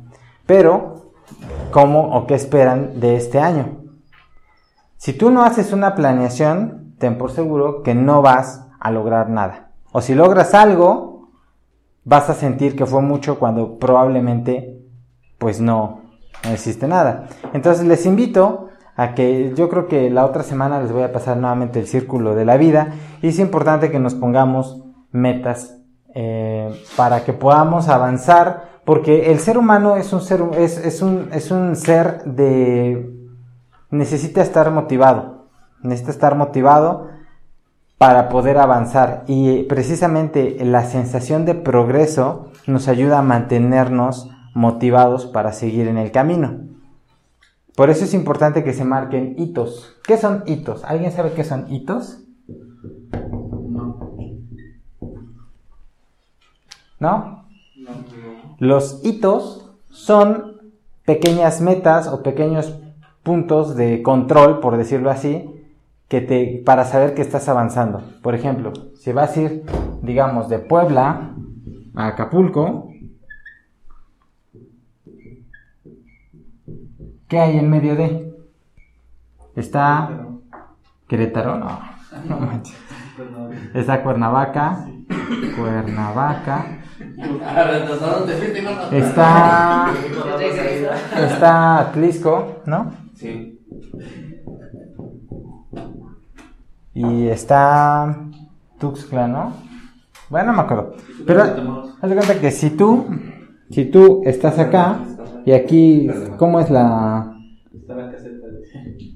Pero, 0.46 1.14
¿cómo 1.72 2.16
o 2.16 2.28
qué 2.28 2.36
esperan 2.36 3.00
de 3.00 3.16
este 3.16 3.40
año? 3.40 3.83
Si 5.04 5.12
tú 5.12 5.32
no 5.32 5.44
haces 5.44 5.74
una 5.74 5.96
planeación, 5.96 6.94
ten 6.98 7.18
por 7.18 7.32
seguro 7.32 7.84
que 7.84 7.94
no 7.94 8.22
vas 8.22 8.70
a 8.80 8.90
lograr 8.90 9.30
nada. 9.30 9.72
O 9.92 10.00
si 10.00 10.16
logras 10.16 10.54
algo, 10.54 11.28
vas 12.06 12.30
a 12.30 12.34
sentir 12.34 12.78
que 12.78 12.86
fue 12.86 13.02
mucho 13.02 13.38
cuando 13.38 13.80
probablemente 13.80 14.80
pues 15.40 15.60
no, 15.60 16.04
no 16.46 16.52
existe 16.52 16.88
nada. 16.88 17.28
Entonces 17.52 17.86
les 17.86 18.06
invito 18.06 18.70
a 18.96 19.14
que 19.14 19.54
yo 19.58 19.68
creo 19.68 19.90
que 19.90 20.10
la 20.10 20.26
otra 20.26 20.42
semana 20.42 20.80
les 20.80 20.94
voy 20.94 21.04
a 21.04 21.12
pasar 21.12 21.36
nuevamente 21.36 21.82
el 21.82 21.88
círculo 21.88 22.34
de 22.34 22.46
la 22.46 22.56
vida 22.56 22.94
y 23.22 23.28
es 23.28 23.40
importante 23.40 23.92
que 23.92 24.00
nos 24.00 24.16
pongamos 24.16 24.86
metas 25.12 25.82
eh, 26.16 26.74
para 26.96 27.26
que 27.26 27.34
podamos 27.34 27.90
avanzar 27.90 28.80
porque 28.86 29.34
el 29.34 29.40
ser 29.40 29.58
humano 29.58 29.98
es 29.98 30.14
un 30.14 30.22
ser 30.22 30.42
es, 30.58 31.02
un, 31.02 31.28
es 31.34 31.52
un 31.52 31.76
ser 31.76 32.24
de 32.24 33.23
necesita 33.94 34.42
estar 34.42 34.70
motivado 34.72 35.34
necesita 35.84 36.12
estar 36.12 36.36
motivado 36.36 37.10
para 37.98 38.30
poder 38.30 38.58
avanzar 38.58 39.24
y 39.28 39.64
precisamente 39.64 40.58
la 40.66 40.84
sensación 40.86 41.46
de 41.46 41.56
progreso 41.56 42.50
nos 42.66 42.88
ayuda 42.88 43.20
a 43.20 43.22
mantenernos 43.22 44.30
motivados 44.54 45.26
para 45.26 45.54
seguir 45.54 45.88
en 45.88 45.98
el 45.98 46.12
camino. 46.12 46.62
Por 47.76 47.90
eso 47.90 48.06
es 48.06 48.14
importante 48.14 48.64
que 48.64 48.74
se 48.74 48.84
marquen 48.84 49.36
hitos. 49.38 49.96
¿Qué 50.06 50.18
son 50.18 50.44
hitos? 50.46 50.84
¿Alguien 50.84 51.12
sabe 51.12 51.34
qué 51.34 51.44
son 51.44 51.72
hitos? 51.72 52.20
No. 57.00 57.46
¿No? 57.76 58.06
Los 58.60 59.04
hitos 59.04 59.72
son 59.90 60.62
pequeñas 61.06 61.62
metas 61.62 62.08
o 62.08 62.22
pequeños 62.22 62.80
puntos 63.24 63.76
de 63.76 64.04
control, 64.04 64.60
por 64.60 64.78
decirlo 64.78 65.10
así, 65.10 65.50
que 66.08 66.22
te, 66.22 66.62
para 66.66 66.86
saber 66.86 67.16
que 67.16 67.22
estás 67.22 67.50
avanzando. 67.50 68.04
Por 68.22 68.36
ejemplo, 68.36 68.74
si 68.96 69.12
vas 69.12 69.36
a 69.36 69.42
ir, 69.42 69.64
digamos, 70.02 70.50
de 70.50 70.60
Puebla 70.60 71.34
a 71.96 72.08
Acapulco, 72.08 72.94
¿Qué 77.34 77.40
hay 77.40 77.58
en 77.58 77.68
medio 77.68 77.96
de? 77.96 78.32
Está 79.56 80.08
Querétaro, 81.08 81.58
no, 81.58 81.80
no 82.30 82.40
manches. 82.40 82.78
Está 83.74 84.04
Cuernavaca, 84.04 84.86
Cuernavaca. 85.58 86.66
Está, 88.92 89.94
está 91.18 91.80
Atlisco, 91.80 92.62
¿no? 92.68 93.03
Sí. 93.24 93.58
Y 96.94 97.28
está 97.28 98.30
Tuxtla, 98.80 99.30
¿no? 99.30 99.54
Bueno, 100.30 100.48
no 100.48 100.58
me 100.58 100.64
acuerdo. 100.64 100.96
Pero 101.26 101.44
haz 102.02 102.10
de 102.10 102.16
cuenta 102.18 102.42
que 102.42 102.52
si 102.52 102.72
tú, 102.72 103.06
si 103.70 103.86
tú 103.86 104.24
estás 104.26 104.60
acá 104.60 105.00
y 105.46 105.54
aquí, 105.54 106.10
¿cómo 106.38 106.60
es 106.60 106.70
la...? 106.70 107.34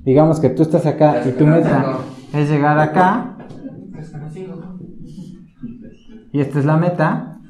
Digamos 0.05 0.39
que 0.39 0.51
tú 0.51 0.61
estás 0.61 0.85
acá 0.85 1.27
y 1.27 1.33
tu 1.33 1.45
meta 1.45 1.97
es 2.33 2.49
llegar 2.49 2.79
acá. 2.79 3.37
Y 6.31 6.39
esta 6.39 6.59
es 6.59 6.65
la 6.65 6.77
meta. 6.77 7.41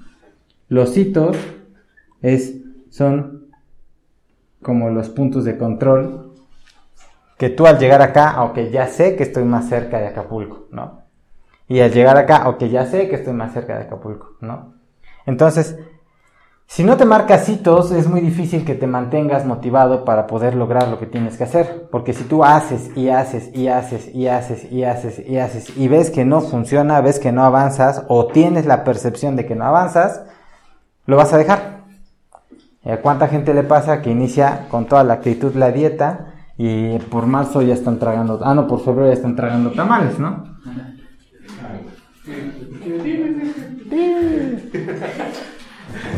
Los 0.69 0.97
hitos 0.97 1.37
es, 2.23 2.63
son 2.89 3.45
como 4.63 4.89
los 4.89 5.09
puntos 5.09 5.45
de 5.45 5.55
control 5.55 6.26
que 7.37 7.49
tú 7.49 7.67
al 7.67 7.77
llegar 7.77 8.01
acá, 8.01 8.31
aunque 8.31 8.71
ya 8.71 8.87
sé 8.87 9.15
que 9.15 9.23
estoy 9.23 9.43
más 9.43 9.69
cerca 9.69 9.99
de 9.99 10.07
Acapulco, 10.07 10.67
¿no? 10.71 11.03
Y 11.67 11.79
al 11.81 11.91
llegar 11.91 12.17
acá, 12.17 12.37
aunque 12.37 12.69
ya 12.69 12.85
sé 12.85 13.09
que 13.09 13.15
estoy 13.15 13.33
más 13.33 13.53
cerca 13.53 13.77
de 13.77 13.83
Acapulco, 13.83 14.37
¿no? 14.41 14.73
Entonces, 15.25 15.77
si 16.65 16.83
no 16.83 16.97
te 16.97 17.05
marcas 17.05 17.47
hitos, 17.47 17.91
es 17.91 18.07
muy 18.07 18.21
difícil 18.21 18.65
que 18.65 18.75
te 18.75 18.87
mantengas 18.87 19.45
motivado 19.45 20.03
para 20.03 20.27
poder 20.27 20.53
lograr 20.55 20.89
lo 20.89 20.99
que 20.99 21.05
tienes 21.05 21.37
que 21.37 21.45
hacer. 21.45 21.87
Porque 21.91 22.13
si 22.13 22.25
tú 22.25 22.43
haces 22.43 22.95
y 22.95 23.09
haces 23.09 23.49
y 23.53 23.69
haces 23.69 24.13
y 24.13 24.27
haces 24.27 24.71
y 24.71 24.83
haces 24.83 25.19
y 25.19 25.37
haces 25.37 25.77
y 25.77 25.87
ves 25.87 26.09
que 26.11 26.25
no 26.25 26.41
funciona, 26.41 26.99
ves 27.01 27.19
que 27.19 27.31
no 27.31 27.43
avanzas 27.43 28.03
o 28.09 28.27
tienes 28.27 28.65
la 28.65 28.83
percepción 28.83 29.35
de 29.35 29.45
que 29.45 29.55
no 29.55 29.65
avanzas, 29.65 30.23
lo 31.05 31.15
vas 31.15 31.33
a 31.33 31.37
dejar. 31.37 31.77
¿A 32.85 32.97
cuánta 32.97 33.27
gente 33.27 33.53
le 33.53 33.63
pasa 33.63 34.01
que 34.01 34.11
inicia 34.11 34.67
con 34.69 34.87
toda 34.87 35.03
la 35.03 35.15
actitud 35.15 35.55
la 35.55 35.71
dieta 35.71 36.33
Y 36.57 36.97
por 36.99 37.27
marzo 37.27 37.61
ya 37.61 37.73
están 37.73 37.99
tragando, 37.99 38.39
ah, 38.43 38.53
no, 38.55 38.67
por 38.67 38.83
febrero 38.83 39.07
ya 39.07 39.13
están 39.13 39.35
tragando 39.35 39.71
tamales, 39.71 40.17
¿no? 40.17 40.57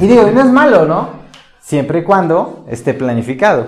Y 0.01 0.07
digo, 0.07 0.31
no 0.31 0.39
es 0.39 0.51
malo, 0.51 0.85
¿no? 0.85 1.09
Siempre 1.59 1.99
y 1.99 2.03
cuando 2.03 2.65
esté 2.69 2.93
planificado. 2.93 3.67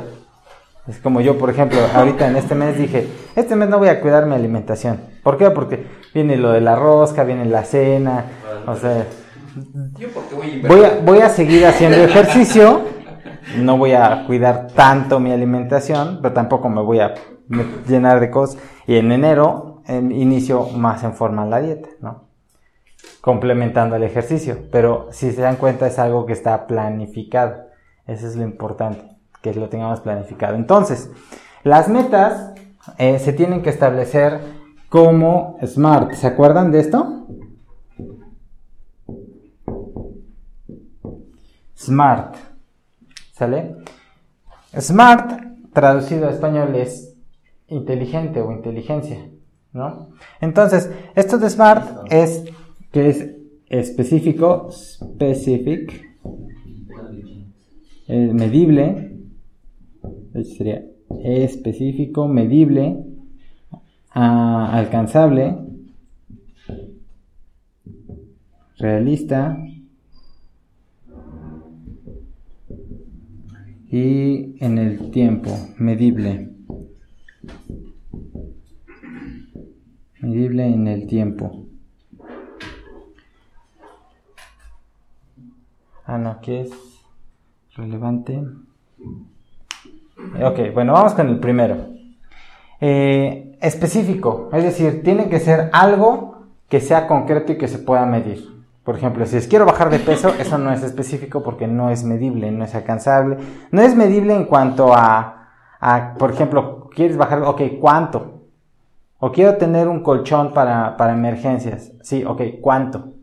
Es 0.88 0.98
como 0.98 1.22
yo, 1.22 1.38
por 1.38 1.50
ejemplo, 1.50 1.80
ahorita 1.94 2.28
en 2.28 2.38
este 2.38 2.56
mes 2.56 2.78
dije, 2.78 3.08
este 3.36 3.56
mes 3.56 3.70
no 3.70 3.78
voy 3.78 3.90
a 3.90 4.02
cuidar 4.02 4.26
mi 4.26 4.34
alimentación. 4.34 5.00
¿Por 5.22 5.38
qué? 5.38 5.52
Porque 5.52 5.86
viene 6.14 6.38
lo 6.38 6.52
de 6.52 6.62
la 6.62 6.76
rosca, 6.76 7.24
viene 7.24 7.46
la 7.46 7.64
cena, 7.64 8.26
o 8.66 8.76
sea, 8.76 9.06
voy 10.68 10.84
a, 10.84 11.00
voy 11.06 11.20
a 11.20 11.30
seguir 11.30 11.66
haciendo 11.68 11.98
ejercicio, 11.98 12.82
no 13.58 13.78
voy 13.78 13.94
a 13.94 14.26
cuidar 14.26 14.68
tanto 14.68 15.20
mi 15.20 15.32
alimentación, 15.32 16.20
pero 16.22 16.34
tampoco 16.34 16.70
me 16.70 16.82
voy 16.82 17.00
a 17.00 17.14
llenar 17.88 18.20
de 18.20 18.30
cosas. 18.30 18.62
Y 18.88 18.98
en 18.98 19.12
enero 19.12 19.72
inicio 19.88 20.68
más 20.70 21.04
en 21.04 21.14
forma 21.14 21.46
la 21.46 21.62
dieta, 21.62 21.90
¿no? 22.00 22.30
Complementando 23.20 23.96
el 23.96 24.04
ejercicio. 24.04 24.58
Pero 24.72 25.08
si 25.12 25.32
se 25.32 25.42
dan 25.42 25.58
cuenta 25.58 25.88
es 25.88 26.00
algo 26.00 26.26
que 26.26 26.34
está 26.34 26.68
planificado. 26.68 27.66
Eso 28.08 28.28
es 28.28 28.36
lo 28.36 28.44
importante, 28.44 29.04
que 29.42 29.54
lo 29.54 29.70
tengamos 29.70 30.02
planificado. 30.02 30.56
Entonces, 30.56 31.12
las 31.64 31.88
metas 31.90 32.54
eh, 32.98 33.20
se 33.20 33.34
tienen 33.34 33.62
que 33.62 33.70
establecer 33.70 34.40
como 34.90 35.58
SMART. 35.64 36.14
¿Se 36.14 36.28
acuerdan 36.28 36.72
de 36.72 36.80
esto? 36.80 37.28
SMART. 41.76 42.51
Smart, 44.80 45.42
traducido 45.74 46.28
a 46.28 46.32
español, 46.32 46.76
es 46.76 47.18
inteligente 47.68 48.42
o 48.42 48.52
inteligencia, 48.52 49.30
¿no? 49.74 50.10
Entonces, 50.40 50.90
esto 51.16 51.38
de 51.38 51.50
SMART 51.50 52.12
es 52.12 52.46
que 52.92 53.10
es 53.10 53.30
específico, 53.70 54.70
specific, 54.72 56.06
eh, 58.08 58.34
medible, 58.34 59.18
sería 60.44 60.84
específico, 61.24 62.28
medible, 62.28 62.98
alcanzable, 64.10 65.58
realista, 68.78 69.58
y 73.92 74.56
en 74.64 74.78
el 74.78 75.12
tiempo, 75.12 75.52
medible. 75.78 76.50
Medible 80.22 80.66
en 80.66 80.88
el 80.88 81.08
tiempo. 81.08 81.66
Ah, 86.06 86.18
no, 86.18 86.30
aquí 86.30 86.54
es 86.54 86.72
relevante. 87.76 88.42
Ok, 90.42 90.74
bueno, 90.74 90.94
vamos 90.94 91.14
con 91.14 91.28
el 91.28 91.40
primero. 91.40 91.90
Eh, 92.80 93.58
específico, 93.62 94.50
es 94.54 94.64
decir, 94.64 95.04
tiene 95.04 95.28
que 95.28 95.40
ser 95.40 95.70
algo 95.74 96.48
que 96.70 96.80
sea 96.80 97.08
concreto 97.08 97.52
y 97.52 97.58
que 97.58 97.68
se 97.68 97.80
pueda 97.80 98.06
medir. 98.06 98.61
Por 98.84 98.96
ejemplo, 98.96 99.26
si 99.26 99.38
es 99.38 99.48
quiero 99.48 99.66
bajar 99.66 99.90
de 99.92 100.00
peso, 100.00 100.30
eso 100.40 100.58
no 100.58 100.72
es 100.72 100.82
específico 100.82 101.44
porque 101.44 101.68
no 101.68 101.92
es 101.92 102.04
medible, 102.04 102.52
no 102.52 102.66
es 102.66 102.74
alcanzable. 102.74 103.38
No 103.72 103.82
es 103.82 103.96
medible 103.96 104.36
en 104.36 104.46
cuanto 104.46 104.94
a, 104.94 105.50
a 105.80 106.16
por 106.16 106.32
ejemplo, 106.32 106.90
quieres 106.94 107.16
bajar, 107.16 107.44
ok, 107.44 107.62
¿cuánto? 107.80 108.42
O 109.20 109.32
quiero 109.32 109.58
tener 109.58 109.88
un 109.88 110.02
colchón 110.02 110.52
para, 110.52 110.98
para 110.98 111.14
emergencias. 111.14 111.92
Sí, 112.02 112.26
ok, 112.26 112.42
¿cuánto? 112.60 113.14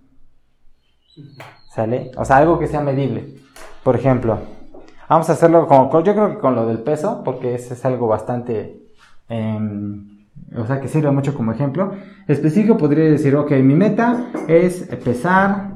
¿Sale? 1.70 2.12
O 2.16 2.24
sea, 2.24 2.36
algo 2.36 2.58
que 2.58 2.68
sea 2.68 2.80
medible. 2.80 3.34
Por 3.82 3.96
ejemplo, 3.96 4.38
vamos 5.08 5.28
a 5.28 5.32
hacerlo 5.32 5.66
con, 5.66 5.90
yo 6.04 6.14
creo 6.14 6.30
que 6.30 6.38
con 6.38 6.54
lo 6.54 6.66
del 6.66 6.78
peso, 6.80 7.22
porque 7.24 7.56
ese 7.56 7.74
es 7.74 7.84
algo 7.84 8.06
bastante... 8.06 8.80
Em, 9.28 10.17
o 10.56 10.66
sea, 10.66 10.80
que 10.80 10.88
sirve 10.88 11.10
mucho 11.10 11.34
como 11.34 11.52
ejemplo. 11.52 11.92
Específico 12.26 12.76
podría 12.76 13.04
decir, 13.04 13.36
ok, 13.36 13.52
mi 13.62 13.74
meta 13.74 14.26
es 14.48 14.88
pesar 15.04 15.74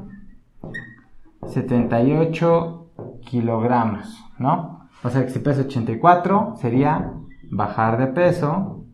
78 1.47 2.89
kilogramos, 3.21 4.23
¿no? 4.39 4.87
O 5.03 5.09
sea, 5.09 5.25
que 5.25 5.31
si 5.31 5.39
peso 5.39 5.61
84 5.61 6.55
sería 6.59 7.13
bajar 7.49 7.97
de 7.97 8.07
peso 8.07 8.85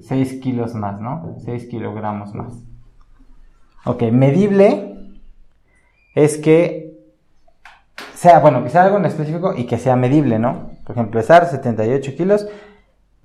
6 0.00 0.40
kilos 0.40 0.74
más, 0.74 1.00
¿no? 1.00 1.36
6 1.44 1.66
kilogramos 1.66 2.34
más. 2.34 2.62
Ok, 3.84 4.02
medible 4.12 5.20
es 6.14 6.38
que 6.38 6.86
sea, 8.14 8.40
bueno, 8.40 8.64
que 8.64 8.76
algo 8.76 8.96
en 8.96 9.04
específico 9.04 9.54
y 9.56 9.64
que 9.64 9.78
sea 9.78 9.96
medible, 9.96 10.38
¿no? 10.38 10.70
Por 10.84 10.96
ejemplo, 10.96 11.20
pesar 11.20 11.46
78 11.46 12.12
kilos 12.16 12.48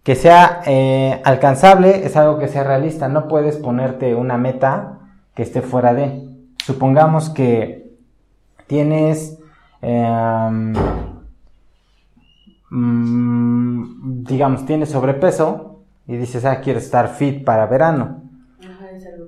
que 0.04 0.16
sea 0.16 0.62
eh, 0.66 1.22
alcanzable 1.24 2.06
es 2.06 2.16
algo 2.18 2.40
que 2.40 2.48
sea 2.48 2.64
realista. 2.64 3.08
No 3.08 3.28
puedes 3.28 3.58
ponerte 3.58 4.16
una 4.16 4.38
meta 4.38 5.00
que 5.36 5.44
esté 5.44 5.62
fuera 5.62 5.94
de. 5.94 6.28
Supongamos 6.64 7.30
que 7.30 7.92
tienes, 8.68 9.40
em, 9.82 10.74
mm, 12.70 14.24
digamos, 14.24 14.66
tienes 14.66 14.90
sobrepeso 14.90 15.84
y 16.08 16.18
dices, 16.18 16.46
ah, 16.46 16.62
quiero 16.62 16.80
estar 16.80 17.10
fit 17.10 17.44
para 17.44 17.66
verano. 17.68 18.24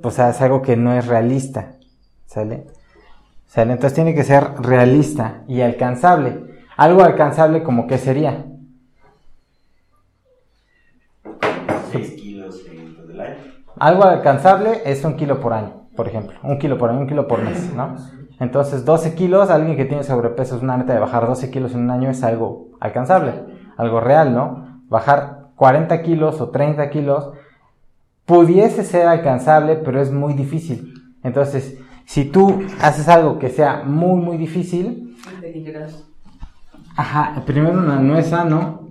Pues 0.02 0.20
es 0.20 0.42
algo 0.42 0.62
que 0.62 0.76
no 0.76 0.94
es 0.94 1.08
realista. 1.08 1.74
¿Sale? 2.26 2.66
¿Sale? 3.46 3.74
Entonces 3.74 3.94
tiene 3.94 4.16
que 4.16 4.24
ser 4.24 4.56
realista 4.60 5.44
y 5.48 5.62
alcanzable. 5.62 6.62
Algo 6.76 7.04
alcanzable 7.04 7.62
como 7.62 7.86
que 7.86 8.00
sería 8.00 8.46
6 11.94 12.12
kilos 12.14 12.66
en 12.72 12.96
todo 12.96 13.12
el 13.12 13.22
año. 13.22 13.36
Algo 13.84 14.06
alcanzable 14.06 14.82
es 14.86 15.04
un 15.04 15.18
kilo 15.18 15.42
por 15.42 15.52
año, 15.52 15.88
por 15.98 16.08
ejemplo. 16.08 16.40
Un 16.42 16.58
kilo 16.58 16.78
por 16.78 16.90
año, 16.90 17.02
un 17.02 17.08
kilo 17.08 17.28
por 17.28 17.44
mes, 17.44 17.74
¿no? 17.76 17.98
Entonces, 18.40 18.86
12 18.86 19.14
kilos, 19.14 19.50
alguien 19.50 19.76
que 19.76 19.84
tiene 19.84 20.06
sobrepeso 20.06 20.56
es 20.56 20.64
una 20.64 20.78
meta 20.78 20.94
de 20.94 21.02
bajar 21.02 21.28
12 21.28 21.52
kilos 21.52 21.74
en 21.74 21.82
un 21.82 21.92
año 21.92 22.10
es 22.10 22.24
algo 22.24 22.70
alcanzable, 22.80 23.34
algo 23.76 24.00
real, 24.00 24.34
¿no? 24.34 24.80
Bajar 24.88 25.50
40 25.58 26.02
kilos 26.02 26.40
o 26.40 26.50
30 26.50 26.90
kilos 26.92 27.32
pudiese 28.26 28.86
ser 28.86 29.06
alcanzable, 29.06 29.76
pero 29.76 30.02
es 30.02 30.14
muy 30.14 30.34
difícil. 30.34 30.94
Entonces, 31.22 31.78
si 32.06 32.24
tú 32.24 32.64
haces 32.80 33.10
algo 33.10 33.38
que 33.38 33.50
sea 33.50 33.84
muy, 33.84 34.18
muy 34.22 34.38
difícil, 34.38 35.18
ajá, 36.96 37.44
primero 37.46 37.74
no 37.82 38.18
es 38.18 38.28
sano, 38.28 38.84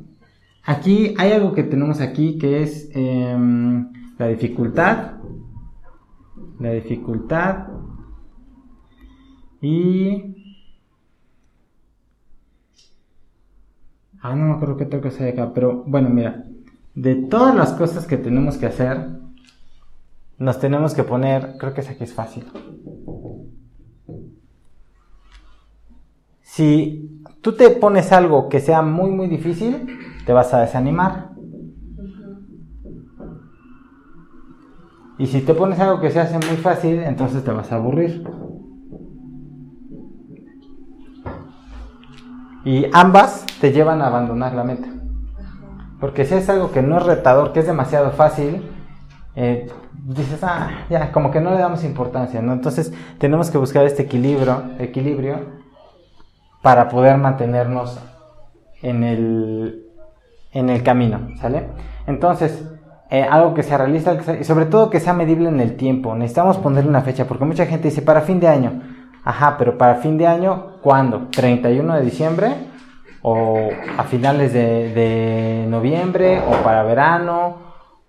Aquí 0.65 1.15
hay 1.19 1.33
algo 1.33 1.55
que 1.55 1.65
tenemos 1.65 2.01
aquí 2.01 2.39
que 2.39 2.63
es 2.63 2.89
em, 2.95 3.93
la 4.23 4.29
dificultad. 4.29 5.15
La 6.61 6.71
dificultad. 6.71 7.67
Y... 9.61 10.37
Ah, 14.21 14.37
no 14.37 14.45
me 14.47 14.53
acuerdo 14.53 14.77
qué 14.77 14.85
otra 14.85 15.01
cosa 15.01 15.25
hay 15.25 15.31
acá, 15.31 15.53
pero 15.53 15.83
bueno, 15.85 16.09
mira. 16.09 16.45
De 16.95 17.17
todas 17.17 17.55
las 17.57 17.73
cosas 17.73 18.07
que 18.07 18.17
tenemos 18.17 18.59
que 18.59 18.67
hacer, 18.67 19.09
nos 20.39 20.61
tenemos 20.61 20.95
que 20.95 21.03
poner, 21.03 21.57
creo 21.59 21.75
que 21.75 21.81
es 21.81 21.89
aquí 21.89 22.05
es 22.05 22.15
fácil. 22.15 22.45
Si 26.43 27.23
tú 27.41 27.57
te 27.57 27.71
pones 27.71 28.13
algo 28.13 28.49
que 28.49 28.61
sea 28.61 28.83
muy, 28.83 29.11
muy 29.11 29.27
difícil, 29.27 29.99
te 30.27 30.33
vas 30.33 30.55
a 30.55 30.61
desanimar. 30.61 31.32
Y 35.19 35.27
si 35.27 35.43
te 35.43 35.55
pones 35.55 35.79
algo 35.79 36.01
que 36.01 36.11
se 36.11 36.21
hace 36.21 36.35
muy 36.35 36.57
fácil, 36.57 37.01
entonces 37.01 37.45
te 37.45 37.51
vas 37.51 37.71
a 37.71 37.77
aburrir. 37.77 38.25
Y 42.65 42.87
ambas 42.93 43.45
te 43.61 43.73
llevan 43.73 44.03
a 44.03 44.07
abandonar 44.07 44.55
la 44.55 44.65
meta. 44.65 44.89
Porque 46.01 46.25
si 46.25 46.35
es 46.35 46.49
algo 46.49 46.73
que 46.73 46.83
no 46.83 46.99
es 46.99 47.05
retador, 47.05 47.53
que 47.53 47.61
es 47.61 47.67
demasiado 47.67 48.11
fácil, 48.11 48.63
eh, 49.37 49.69
dices, 50.05 50.43
ah, 50.43 50.85
ya, 50.91 51.13
como 51.13 51.31
que 51.31 51.41
no 51.41 51.51
le 51.51 51.59
damos 51.59 51.85
importancia, 51.85 52.43
¿no? 52.43 52.53
Entonces 52.53 52.93
tenemos 53.19 53.51
que 53.51 53.59
buscar 53.59 53.85
este 53.85 54.03
equilibrio, 54.03 54.63
equilibrio 54.79 55.63
para 56.61 56.89
poder 56.89 57.19
mantenernos 57.19 58.01
en 58.83 59.05
el, 59.05 59.87
en 60.53 60.71
el 60.71 60.83
camino, 60.83 61.29
¿sale? 61.41 61.69
Entonces, 62.07 62.69
eh, 63.13 63.23
algo 63.23 63.55
que 63.55 63.63
sea 63.63 63.79
realista 63.79 64.19
y 64.41 64.43
sobre 64.43 64.67
todo 64.67 64.91
que 64.91 64.99
sea 64.99 65.13
medible 65.13 65.49
en 65.49 65.61
el 65.61 65.77
tiempo. 65.77 66.15
Necesitamos 66.17 66.59
ponerle 66.59 66.91
una 66.91 67.03
fecha 67.03 67.27
porque 67.27 67.45
mucha 67.45 67.67
gente 67.67 67.89
dice 67.89 68.03
para 68.03 68.23
fin 68.23 68.41
de 68.41 68.49
año. 68.49 68.83
Ajá, 69.23 69.57
pero 69.57 69.79
para 69.79 69.97
fin 69.97 70.19
de 70.19 70.27
año, 70.27 70.79
¿cuándo? 70.83 71.29
¿31 71.31 71.95
de 71.95 72.03
diciembre? 72.03 72.73
o 73.23 73.71
a 73.97 74.03
finales 74.05 74.53
de, 74.53 75.67
noviembre 75.69 76.41
o 76.41 76.63
para 76.63 76.83
verano, 76.83 77.57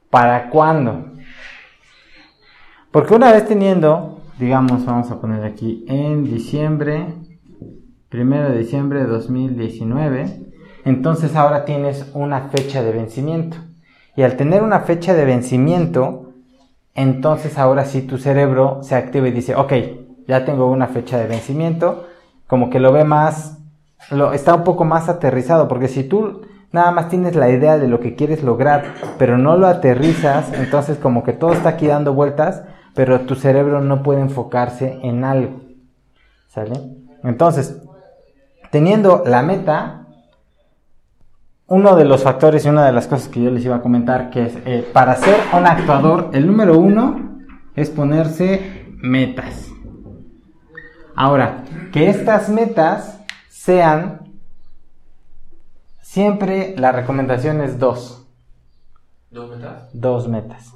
para 0.09 0.49
cuándo. 0.49 1.13
Porque 2.91 3.13
una 3.13 3.31
vez 3.31 3.47
teniendo, 3.47 4.21
digamos, 4.39 4.85
vamos 4.85 5.09
a 5.11 5.21
poner 5.21 5.43
aquí 5.43 5.85
en 5.87 6.23
diciembre, 6.23 7.13
primero 8.09 8.49
de 8.49 8.57
diciembre 8.57 8.99
de 8.99 9.07
2019, 9.07 10.51
entonces 10.85 11.35
ahora 11.35 11.63
tienes 11.65 12.09
una 12.13 12.49
fecha 12.49 12.83
de 12.83 12.91
vencimiento. 12.91 13.57
Y 14.15 14.23
al 14.23 14.36
tener 14.38 14.62
una 14.62 14.82
fecha 14.82 15.13
de 15.13 15.26
vencimiento, 15.26 16.34
entonces 16.95 17.58
ahora 17.58 17.86
sí 17.86 18.02
tu 18.04 18.17
cerebro 18.17 18.80
se 18.82 18.95
activa 18.95 19.28
y 19.28 19.32
dice, 19.32 19.56
ok, 19.56 19.73
ya 20.28 20.45
tengo 20.45 20.69
una 20.69 20.88
fecha 20.88 21.17
de 21.17 21.28
vencimiento, 21.28 22.08
como 22.47 22.69
que 22.69 22.80
lo 22.80 22.91
ve 22.91 23.04
más, 23.04 23.58
lo, 24.12 24.34
está 24.34 24.54
un 24.54 24.63
poco 24.63 24.86
más 24.86 25.10
aterrizado, 25.10 25.67
porque 25.67 25.88
si 25.88 26.04
tú 26.04 26.41
nada 26.71 26.91
más 26.91 27.10
tienes 27.10 27.36
la 27.36 27.49
idea 27.49 27.78
de 27.78 27.88
lo 27.88 27.99
que 27.99 28.15
quieres 28.15 28.43
lograr, 28.43 28.93
pero 29.17 29.38
no 29.38 29.58
lo 29.58 29.67
aterrizas, 29.67 30.52
entonces 30.54 30.97
como 30.97 31.23
que 31.23 31.34
todo 31.34 31.54
está 31.54 31.69
aquí 31.69 31.88
dando 31.88 32.13
vueltas, 32.13 32.63
pero 32.95 33.21
tu 33.21 33.36
cerebro 33.36 33.82
no 33.82 34.04
puede 34.04 34.21
enfocarse 34.21 34.99
en 35.02 35.23
algo. 35.23 35.62
¿Sale? 36.49 36.73
Entonces, 37.23 37.82
teniendo 38.69 39.23
la 39.26 39.41
meta, 39.41 40.02
uno 41.73 41.95
de 41.95 42.05
los 42.05 42.21
factores 42.21 42.65
y 42.65 42.69
una 42.69 42.86
de 42.86 42.91
las 42.91 43.07
cosas 43.07 43.29
que 43.29 43.41
yo 43.41 43.49
les 43.49 43.65
iba 43.65 43.77
a 43.77 43.81
comentar, 43.81 44.29
que 44.29 44.45
es 44.45 44.57
eh, 44.63 44.88
para 44.93 45.15
ser 45.15 45.36
un 45.57 45.65
actuador, 45.65 46.29
el 46.33 46.45
número 46.45 46.77
uno 46.77 47.39
es 47.75 47.89
ponerse 47.89 48.86
metas. 49.01 49.71
Ahora, 51.15 51.63
que 51.91 52.12
estas 52.12 52.47
metas 52.49 53.19
sean 53.49 54.21
siempre 55.99 56.75
la 56.77 56.91
recomendación 56.91 57.59
es 57.62 57.79
dos. 57.79 58.27
¿Dos 59.31 59.49
metas? 59.49 59.89
Dos 59.93 60.27
metas. 60.27 60.73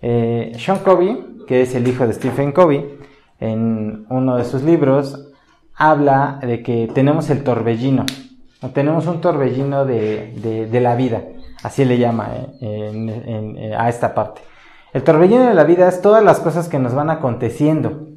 Eh, 0.00 0.52
Sean 0.56 0.78
Covey, 0.78 1.44
que 1.46 1.60
es 1.60 1.74
el 1.74 1.86
hijo 1.86 2.06
de 2.06 2.14
Stephen 2.14 2.52
Covey, 2.52 2.98
en 3.38 4.06
uno 4.08 4.38
de 4.38 4.46
sus 4.46 4.62
libros 4.62 5.26
habla 5.74 6.38
de 6.40 6.62
que 6.62 6.90
tenemos 6.94 7.28
el 7.28 7.44
torbellino, 7.44 8.06
tenemos 8.68 9.06
un 9.06 9.20
torbellino 9.20 9.84
de, 9.86 10.68
la 10.72 10.94
vida, 10.94 11.22
así 11.62 11.84
le 11.84 11.98
llama 11.98 12.28
eh, 12.60 13.56
eh, 13.58 13.74
a 13.76 13.88
esta 13.88 14.14
parte. 14.14 14.42
El 14.92 15.02
torbellino 15.02 15.44
de 15.44 15.54
la 15.54 15.64
vida 15.64 15.88
es 15.88 16.02
todas 16.02 16.22
las 16.22 16.40
cosas 16.40 16.68
que 16.68 16.78
nos 16.78 16.94
van 16.94 17.10
aconteciendo, 17.10 18.08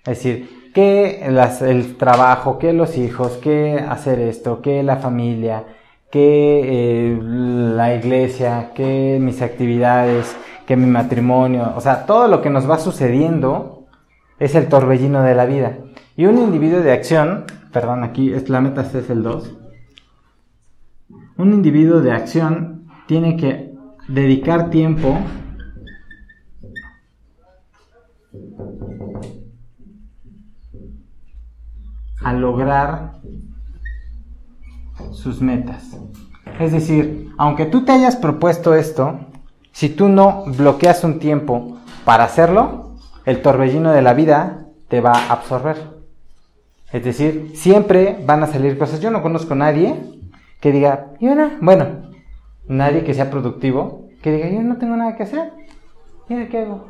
es 0.00 0.18
decir, 0.18 0.70
que 0.72 1.24
el 1.24 1.96
trabajo, 1.96 2.58
que 2.58 2.72
los 2.72 2.96
hijos, 2.96 3.32
que 3.38 3.84
hacer 3.88 4.20
esto, 4.20 4.62
que 4.62 4.82
la 4.82 4.96
familia, 4.96 5.64
que 6.10 7.18
la 7.20 7.94
iglesia, 7.94 8.70
que 8.74 9.18
mis 9.20 9.42
actividades, 9.42 10.36
que 10.66 10.76
mi 10.76 10.86
matrimonio, 10.86 11.72
o 11.76 11.80
sea, 11.80 12.06
todo 12.06 12.28
lo 12.28 12.42
que 12.42 12.50
nos 12.50 12.70
va 12.70 12.78
sucediendo 12.78 13.86
es 14.38 14.54
el 14.54 14.68
torbellino 14.68 15.22
de 15.22 15.34
la 15.34 15.46
vida. 15.46 15.78
Y 16.16 16.26
un 16.26 16.38
individuo 16.38 16.80
de 16.80 16.92
acción, 16.92 17.44
perdón, 17.72 18.04
aquí 18.04 18.30
la 18.46 18.60
meta 18.60 18.82
es 18.82 19.10
el 19.10 19.22
2. 19.22 19.54
Un 21.38 21.54
individuo 21.54 22.00
de 22.00 22.10
acción 22.10 22.88
tiene 23.06 23.36
que 23.36 23.72
dedicar 24.08 24.70
tiempo 24.70 25.16
a 32.24 32.32
lograr 32.32 33.20
sus 35.12 35.40
metas. 35.40 35.96
Es 36.58 36.72
decir, 36.72 37.32
aunque 37.38 37.66
tú 37.66 37.84
te 37.84 37.92
hayas 37.92 38.16
propuesto 38.16 38.74
esto, 38.74 39.20
si 39.70 39.90
tú 39.90 40.08
no 40.08 40.42
bloqueas 40.44 41.04
un 41.04 41.20
tiempo 41.20 41.78
para 42.04 42.24
hacerlo, 42.24 42.96
el 43.24 43.42
torbellino 43.42 43.92
de 43.92 44.02
la 44.02 44.12
vida 44.12 44.66
te 44.88 45.00
va 45.00 45.12
a 45.12 45.32
absorber. 45.34 45.76
Es 46.92 47.04
decir, 47.04 47.52
siempre 47.54 48.24
van 48.26 48.42
a 48.42 48.48
salir 48.48 48.76
cosas. 48.76 48.98
Yo 48.98 49.12
no 49.12 49.22
conozco 49.22 49.52
a 49.52 49.58
nadie 49.58 50.17
que 50.60 50.72
diga, 50.72 51.12
¿y 51.20 51.28
Bueno, 51.60 51.86
nadie 52.66 53.04
que 53.04 53.14
sea 53.14 53.30
productivo, 53.30 54.08
que 54.22 54.32
diga, 54.32 54.48
yo 54.48 54.62
no 54.62 54.76
tengo 54.76 54.96
nada 54.96 55.16
que 55.16 55.22
hacer. 55.22 55.52
¿Y 56.28 56.46
qué 56.46 56.62
hago? 56.62 56.84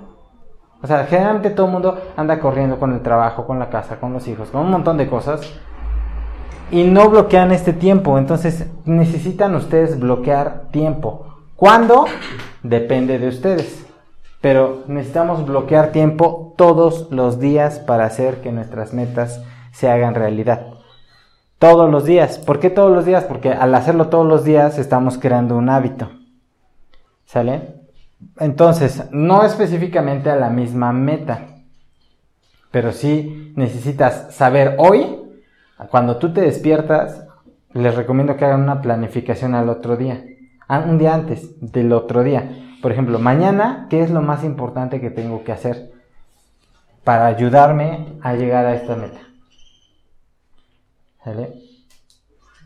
O 0.82 0.86
sea, 0.86 1.04
generalmente 1.06 1.50
todo 1.50 1.66
el 1.66 1.72
mundo 1.72 2.00
anda 2.16 2.38
corriendo 2.38 2.78
con 2.78 2.92
el 2.92 3.02
trabajo, 3.02 3.46
con 3.46 3.58
la 3.58 3.68
casa, 3.68 3.98
con 3.98 4.12
los 4.12 4.26
hijos, 4.28 4.50
con 4.50 4.62
un 4.62 4.70
montón 4.70 4.96
de 4.96 5.08
cosas. 5.08 5.40
Y 6.70 6.84
no 6.84 7.08
bloquean 7.08 7.50
este 7.50 7.72
tiempo. 7.72 8.18
Entonces, 8.18 8.66
necesitan 8.84 9.54
ustedes 9.54 9.98
bloquear 9.98 10.68
tiempo. 10.70 11.26
¿Cuándo? 11.56 12.04
Depende 12.62 13.18
de 13.18 13.28
ustedes. 13.28 13.86
Pero 14.40 14.84
necesitamos 14.86 15.44
bloquear 15.44 15.90
tiempo 15.90 16.54
todos 16.56 17.10
los 17.10 17.40
días 17.40 17.80
para 17.80 18.04
hacer 18.04 18.40
que 18.40 18.52
nuestras 18.52 18.92
metas 18.92 19.42
se 19.72 19.90
hagan 19.90 20.14
realidad. 20.14 20.77
Todos 21.58 21.90
los 21.90 22.04
días. 22.04 22.38
¿Por 22.38 22.60
qué 22.60 22.70
todos 22.70 22.92
los 22.92 23.04
días? 23.04 23.24
Porque 23.24 23.52
al 23.52 23.74
hacerlo 23.74 24.08
todos 24.08 24.26
los 24.26 24.44
días 24.44 24.78
estamos 24.78 25.18
creando 25.18 25.56
un 25.56 25.68
hábito. 25.68 26.10
¿Sale? 27.24 27.74
Entonces, 28.38 29.04
no 29.10 29.44
específicamente 29.44 30.30
a 30.30 30.36
la 30.36 30.50
misma 30.50 30.92
meta. 30.92 31.46
Pero 32.70 32.92
sí 32.92 33.52
necesitas 33.56 34.34
saber 34.34 34.76
hoy, 34.78 35.18
cuando 35.90 36.16
tú 36.18 36.32
te 36.32 36.40
despiertas, 36.40 37.26
les 37.72 37.94
recomiendo 37.94 38.36
que 38.36 38.44
hagan 38.44 38.62
una 38.62 38.80
planificación 38.80 39.54
al 39.54 39.68
otro 39.68 39.96
día 39.96 40.24
un 40.68 40.98
día 40.98 41.14
antes 41.14 41.54
del 41.60 41.92
otro 41.92 42.22
día. 42.22 42.76
Por 42.82 42.92
ejemplo, 42.92 43.18
mañana, 43.18 43.86
¿qué 43.88 44.02
es 44.02 44.10
lo 44.10 44.20
más 44.20 44.44
importante 44.44 45.00
que 45.00 45.10
tengo 45.10 45.42
que 45.44 45.52
hacer 45.52 45.92
para 47.04 47.26
ayudarme 47.26 48.18
a 48.20 48.34
llegar 48.34 48.66
a 48.66 48.74
esta 48.74 48.94
meta? 48.94 49.20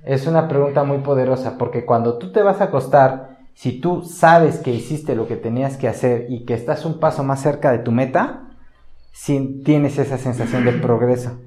Es 0.05 0.27
una 0.27 0.49
pregunta 0.49 0.85
muy 0.85 0.99
poderosa 0.99 1.57
porque 1.59 1.85
cuando 1.85 2.19
tú 2.19 2.33
te 2.33 2.43
vas 2.43 2.61
a 2.61 2.65
acostar, 2.65 3.39
si 3.55 3.81
tú 3.81 4.03
sabes 4.03 4.59
que 4.59 4.73
hiciste 4.73 5.15
lo 5.15 5.27
que 5.27 5.37
tenías 5.37 5.77
que 5.77 5.89
hacer 5.89 6.27
y 6.29 6.45
que 6.45 6.55
estás 6.55 6.85
un 6.85 6.99
paso 6.99 7.23
más 7.23 7.41
cerca 7.41 7.71
de 7.71 7.79
tu 7.79 7.93
meta, 7.93 8.49
si 9.13 9.63
tienes 9.63 9.99
esa 9.99 10.19
sensación 10.19 10.65
de 10.65 10.73
progreso. 10.73 11.39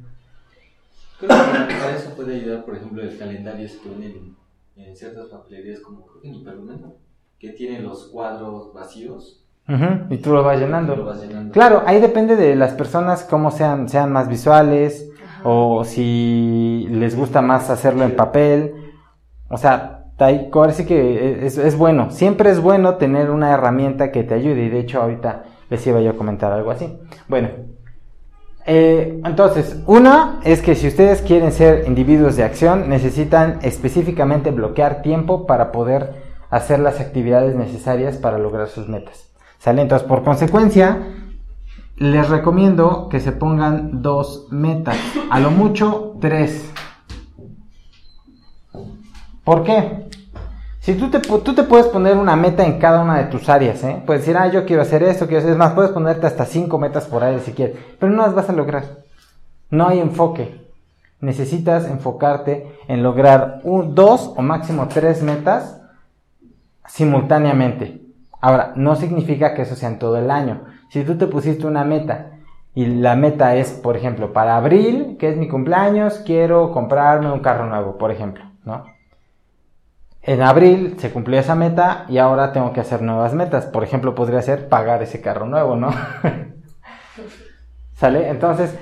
Creo 1.19 1.30
que 1.30 1.75
para 1.75 1.95
eso 1.95 2.15
puede 2.15 2.36
ayudar, 2.36 2.63
por 2.63 2.75
ejemplo, 2.75 3.01
el 3.01 3.17
calendario 3.17 3.67
si 3.67 3.80
en 4.78 4.95
ciertas 4.95 5.28
papelerías 5.28 5.80
como 5.80 6.06
creo 6.06 6.21
que 6.21 6.28
en 6.28 6.36
Hiperluna, 6.36 6.78
que 7.39 7.49
tienen 7.49 7.84
los 7.84 8.08
cuadros 8.08 8.73
vacíos. 8.73 9.41
y 10.10 10.17
tú 10.17 10.32
lo 10.32 10.43
vas, 10.43 10.60
llenando. 10.60 11.12
Claro, 11.51 11.84
ahí 11.86 11.99
depende 11.99 12.36
de 12.36 12.56
las 12.56 12.73
personas 12.73 13.23
cómo 13.23 13.51
sean, 13.51 13.89
sean 13.89 14.12
más 14.12 14.30
visuales 14.30 15.10
o 15.47 15.86
si 15.86 16.88
les 16.89 17.15
gusta 17.15 17.41
más 17.41 17.69
hacerlo 17.69 18.03
en 18.03 18.15
papel. 18.15 18.73
O 19.47 19.58
sea, 19.58 20.05
parece 20.17 20.88
que 20.88 21.45
es, 21.45 21.60
es, 21.60 21.77
bueno. 21.77 22.10
Siempre 22.10 22.49
es 22.49 22.60
bueno 22.60 22.95
tener 22.95 23.29
una 23.29 23.51
herramienta 23.51 24.12
que 24.12 24.23
te 24.23 24.34
ayude 24.34 24.63
y 24.63 24.69
de 24.69 24.79
hecho 24.79 25.01
ahorita 25.01 25.43
les 25.69 25.86
iba 25.86 26.01
yo 26.01 26.12
a 26.12 26.17
comentar 26.17 26.51
algo 26.51 26.71
así. 26.71 26.97
Bueno, 27.27 27.49
eh, 28.65 29.21
entonces, 29.23 29.84
una 29.86 30.39
es 30.43 30.63
que 30.63 30.73
si 30.73 30.88
ustedes 30.88 31.21
quieren 31.21 31.51
ser 31.51 31.84
individuos 31.88 32.36
de 32.38 32.43
acción, 32.43 32.89
necesitan 32.89 33.60
específicamente 33.62 34.49
bloquear 34.49 35.03
tiempo 35.03 35.45
para 35.45 35.71
poder 35.71 36.23
hacer 36.49 36.79
las 36.79 36.99
actividades 36.99 37.53
necesarias 37.55 38.17
para 38.17 38.39
lograr 38.39 38.67
sus 38.67 38.88
metas. 38.88 39.29
¿Sale? 39.60 39.84
Entonces, 39.84 40.08
por 40.08 40.23
consecuencia, 40.23 41.03
les 41.97 42.29
recomiendo 42.29 43.08
que 43.10 43.19
se 43.19 43.31
pongan 43.31 44.01
dos 44.01 44.47
metas, 44.51 44.97
a 45.29 45.39
lo 45.39 45.51
mucho 45.51 46.15
tres. 46.19 46.71
¿Por 49.43 49.63
qué? 49.63 50.10
Si 50.79 50.95
tú 50.95 51.10
te, 51.10 51.19
tú 51.19 51.55
te 51.55 51.63
puedes 51.63 51.88
poner 51.88 52.17
una 52.17 52.36
meta 52.36 52.63
en 52.65 52.77
cada 52.79 53.01
una 53.01 53.17
de 53.17 53.25
tus 53.25 53.49
áreas, 53.49 53.84
¿eh? 53.84 54.03
Puedes 54.05 54.21
decir, 54.21 54.38
ah, 54.38 54.47
yo 54.47 54.65
quiero 54.65 54.81
hacer 54.84 55.01
esto, 55.01 55.25
quiero 55.25 55.39
hacer... 55.39 55.53
Es 55.53 55.58
más, 55.58 55.73
puedes 55.73 55.91
ponerte 55.91 56.27
hasta 56.27 56.45
cinco 56.45 56.77
metas 56.77 57.05
por 57.05 57.23
área 57.23 57.39
si 57.39 57.53
quieres, 57.53 57.77
pero 57.99 58.12
no 58.12 58.21
las 58.21 58.36
vas 58.36 58.49
a 58.49 58.53
lograr. 58.53 58.84
No 59.71 59.88
hay 59.88 59.99
enfoque. 59.99 60.63
Necesitas 61.21 61.88
enfocarte 61.88 62.77
en 62.88 63.01
lograr 63.01 63.62
un, 63.63 63.95
dos 63.95 64.34
o 64.36 64.41
máximo 64.43 64.88
tres 64.88 65.23
metas 65.23 65.81
simultáneamente. 66.88 68.01
Ahora, 68.39 68.73
no 68.75 68.95
significa 68.95 69.55
que 69.55 69.63
eso 69.63 69.75
sea 69.75 69.89
en 69.89 69.97
todo 69.97 70.17
el 70.17 70.29
año. 70.29 70.65
Si 70.89 71.04
tú 71.04 71.17
te 71.17 71.28
pusiste 71.28 71.67
una 71.67 71.84
meta 71.84 72.32
y 72.74 72.86
la 72.86 73.15
meta 73.15 73.56
es, 73.56 73.71
por 73.71 73.98
ejemplo, 73.98 74.34
para 74.34 74.58
abril, 74.58 75.17
que 75.19 75.30
es 75.30 75.38
mi 75.38 75.48
cumpleaños, 75.48 76.19
quiero 76.26 76.71
comprarme 76.71 77.32
un 77.32 77.39
carro 77.39 77.67
nuevo, 77.67 77.98
por 77.98 78.12
ejemplo, 78.12 78.43
¿no? 78.63 78.95
en 80.26 80.41
abril 80.41 80.95
se 80.98 81.12
cumplió 81.12 81.39
esa 81.39 81.54
meta 81.54 82.06
y 82.10 82.17
ahora 82.17 82.52
tengo 82.52 82.74
que 82.74 82.82
hacer 82.82 83.02
nuevas 83.02 83.34
metas. 83.36 83.65
Por 83.65 83.84
ejemplo, 83.84 84.15
podría 84.15 84.41
ser 84.41 84.69
pagar 84.69 85.04
ese 85.04 85.21
carro 85.21 85.45
nuevo, 85.45 85.76
¿no? 85.76 85.91
¿Sale? 87.93 88.30
Entonces, 88.30 88.76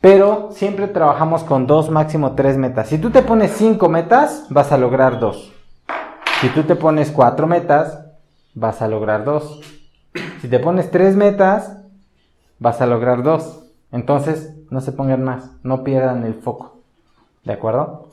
Pero 0.00 0.48
siempre 0.50 0.88
trabajamos 0.88 1.44
con 1.44 1.66
dos, 1.66 1.90
máximo 1.90 2.34
tres 2.34 2.58
metas. 2.58 2.88
Si 2.88 2.98
tú 2.98 3.10
te 3.10 3.22
pones 3.22 3.52
cinco 3.52 3.88
metas, 3.88 4.46
vas 4.50 4.70
a 4.70 4.76
lograr 4.76 5.18
dos. 5.18 5.54
Si 6.40 6.48
tú 6.48 6.64
te 6.64 6.76
pones 6.76 7.10
cuatro 7.10 7.46
metas, 7.46 8.04
vas 8.52 8.82
a 8.82 8.88
lograr 8.88 9.24
dos. 9.24 9.60
Si 10.44 10.50
te 10.50 10.58
pones 10.58 10.90
tres 10.90 11.16
metas, 11.16 11.78
vas 12.58 12.82
a 12.82 12.86
lograr 12.86 13.22
dos. 13.22 13.64
Entonces, 13.90 14.54
no 14.68 14.82
se 14.82 14.92
pongan 14.92 15.24
más, 15.24 15.52
no 15.62 15.82
pierdan 15.84 16.22
el 16.22 16.34
foco. 16.34 16.82
¿De 17.44 17.54
acuerdo? 17.54 18.10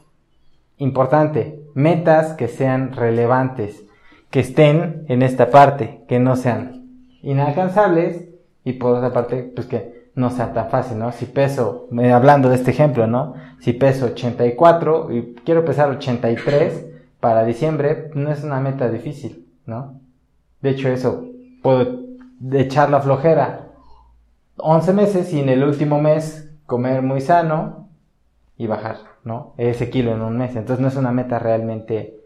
Importante, 0.77 1.61
metas 1.73 2.31
que 2.31 2.47
sean 2.47 2.93
relevantes, 2.93 3.83
que 4.29 4.39
estén 4.39 5.03
en 5.09 5.23
esta 5.23 5.49
parte, 5.49 6.05
que 6.07 6.19
no 6.19 6.37
sean 6.37 7.09
inalcanzables 7.21 8.29
y 8.63 8.73
por 8.79 8.95
otra 8.95 9.11
parte, 9.11 9.51
pues 9.53 9.67
que 9.67 10.11
no 10.15 10.29
sea 10.29 10.53
tan 10.53 10.69
fácil, 10.69 10.99
¿no? 10.99 11.11
Si 11.11 11.25
peso, 11.25 11.89
hablando 12.13 12.47
de 12.47 12.55
este 12.55 12.71
ejemplo, 12.71 13.07
¿no? 13.07 13.33
Si 13.59 13.73
peso 13.73 14.05
84 14.05 15.11
y 15.11 15.35
quiero 15.43 15.65
pesar 15.65 15.89
83 15.89 16.85
para 17.19 17.43
diciembre, 17.43 18.09
no 18.13 18.31
es 18.31 18.41
una 18.45 18.61
meta 18.61 18.89
difícil, 18.89 19.49
¿no? 19.65 19.99
De 20.61 20.69
hecho, 20.69 20.87
eso, 20.87 21.25
puedo 21.61 22.10
echar 22.53 22.89
la 22.89 23.01
flojera 23.01 23.71
11 24.57 24.93
meses 24.93 25.33
y 25.33 25.39
en 25.39 25.49
el 25.49 25.63
último 25.63 25.99
mes 25.99 26.51
comer 26.65 27.01
muy 27.01 27.21
sano 27.21 27.89
y 28.57 28.67
bajar, 28.67 28.97
¿no? 29.23 29.53
Ese 29.57 29.89
kilo 29.89 30.13
en 30.13 30.21
un 30.21 30.37
mes. 30.37 30.55
Entonces 30.55 30.79
no 30.79 30.87
es 30.87 30.95
una 30.95 31.11
meta 31.11 31.39
realmente 31.39 32.19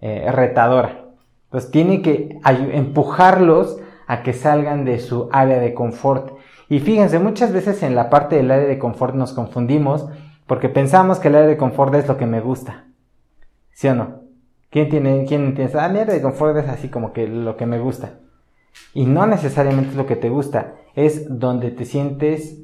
eh, 0.00 0.30
retadora. 0.30 1.06
Entonces 1.44 1.70
tiene 1.70 2.02
que 2.02 2.38
empujarlos 2.44 3.78
a 4.06 4.22
que 4.22 4.32
salgan 4.32 4.84
de 4.84 4.98
su 5.00 5.28
área 5.32 5.58
de 5.58 5.74
confort. 5.74 6.38
Y 6.68 6.80
fíjense, 6.80 7.18
muchas 7.18 7.52
veces 7.52 7.82
en 7.82 7.94
la 7.94 8.10
parte 8.10 8.36
del 8.36 8.50
área 8.50 8.66
de 8.66 8.78
confort 8.78 9.14
nos 9.14 9.32
confundimos 9.32 10.08
porque 10.46 10.68
pensamos 10.68 11.18
que 11.18 11.28
el 11.28 11.36
área 11.36 11.48
de 11.48 11.56
confort 11.56 11.94
es 11.94 12.08
lo 12.08 12.16
que 12.16 12.26
me 12.26 12.40
gusta. 12.40 12.86
¿Sí 13.72 13.88
o 13.88 13.94
no? 13.94 14.22
¿Quién 14.70 14.88
tiene, 14.88 15.24
quién 15.26 15.54
tiene, 15.54 15.70
ah, 15.78 15.88
mi 15.88 15.98
área 15.98 16.14
de 16.14 16.22
confort 16.22 16.56
es 16.56 16.68
así 16.68 16.88
como 16.88 17.12
que 17.12 17.26
lo 17.26 17.56
que 17.56 17.66
me 17.66 17.78
gusta? 17.78 18.14
Y 18.94 19.06
no 19.06 19.26
necesariamente 19.26 19.90
es 19.90 19.96
lo 19.96 20.06
que 20.06 20.16
te 20.16 20.28
gusta, 20.28 20.74
es 20.94 21.38
donde 21.38 21.70
te 21.70 21.84
sientes 21.84 22.58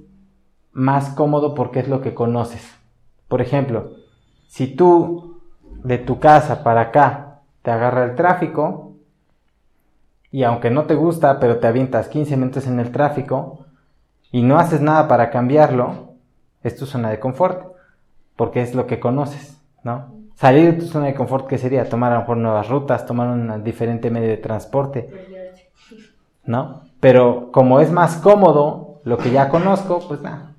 más 0.72 1.10
cómodo 1.10 1.54
porque 1.54 1.80
es 1.80 1.88
lo 1.88 2.00
que 2.00 2.14
conoces. 2.14 2.62
Por 3.28 3.40
ejemplo, 3.40 3.92
si 4.48 4.66
tú 4.66 5.40
de 5.84 5.98
tu 5.98 6.18
casa 6.18 6.62
para 6.62 6.82
acá 6.82 7.40
te 7.62 7.70
agarra 7.70 8.04
el 8.04 8.14
tráfico, 8.14 8.88
y 10.30 10.42
aunque 10.42 10.70
no 10.70 10.84
te 10.84 10.94
gusta, 10.94 11.40
pero 11.40 11.58
te 11.58 11.66
avientas 11.66 12.08
15 12.08 12.36
minutos 12.36 12.66
en 12.66 12.80
el 12.80 12.92
tráfico 12.92 13.64
y 14.30 14.42
no 14.42 14.58
haces 14.58 14.80
nada 14.80 15.08
para 15.08 15.30
cambiarlo, 15.30 16.12
es 16.62 16.76
tu 16.76 16.86
zona 16.86 17.10
de 17.10 17.18
confort, 17.18 17.72
porque 18.36 18.60
es 18.60 18.74
lo 18.74 18.86
que 18.86 19.00
conoces, 19.00 19.58
¿no? 19.82 20.18
Salir 20.34 20.72
de 20.72 20.80
tu 20.80 20.86
zona 20.86 21.06
de 21.06 21.14
confort, 21.14 21.48
¿qué 21.48 21.58
sería? 21.58 21.88
Tomar 21.88 22.12
a 22.12 22.16
lo 22.16 22.20
mejor 22.20 22.36
nuevas 22.36 22.68
rutas, 22.68 23.06
tomar 23.06 23.28
un 23.28 23.64
diferente 23.64 24.10
medio 24.10 24.28
de 24.28 24.36
transporte, 24.36 25.10
¿no? 26.44 26.82
Pero 27.00 27.50
como 27.52 27.80
es 27.80 27.92
más 27.92 28.16
cómodo 28.16 29.00
lo 29.04 29.18
que 29.18 29.30
ya 29.30 29.48
conozco, 29.48 30.00
pues 30.06 30.20
nada, 30.20 30.52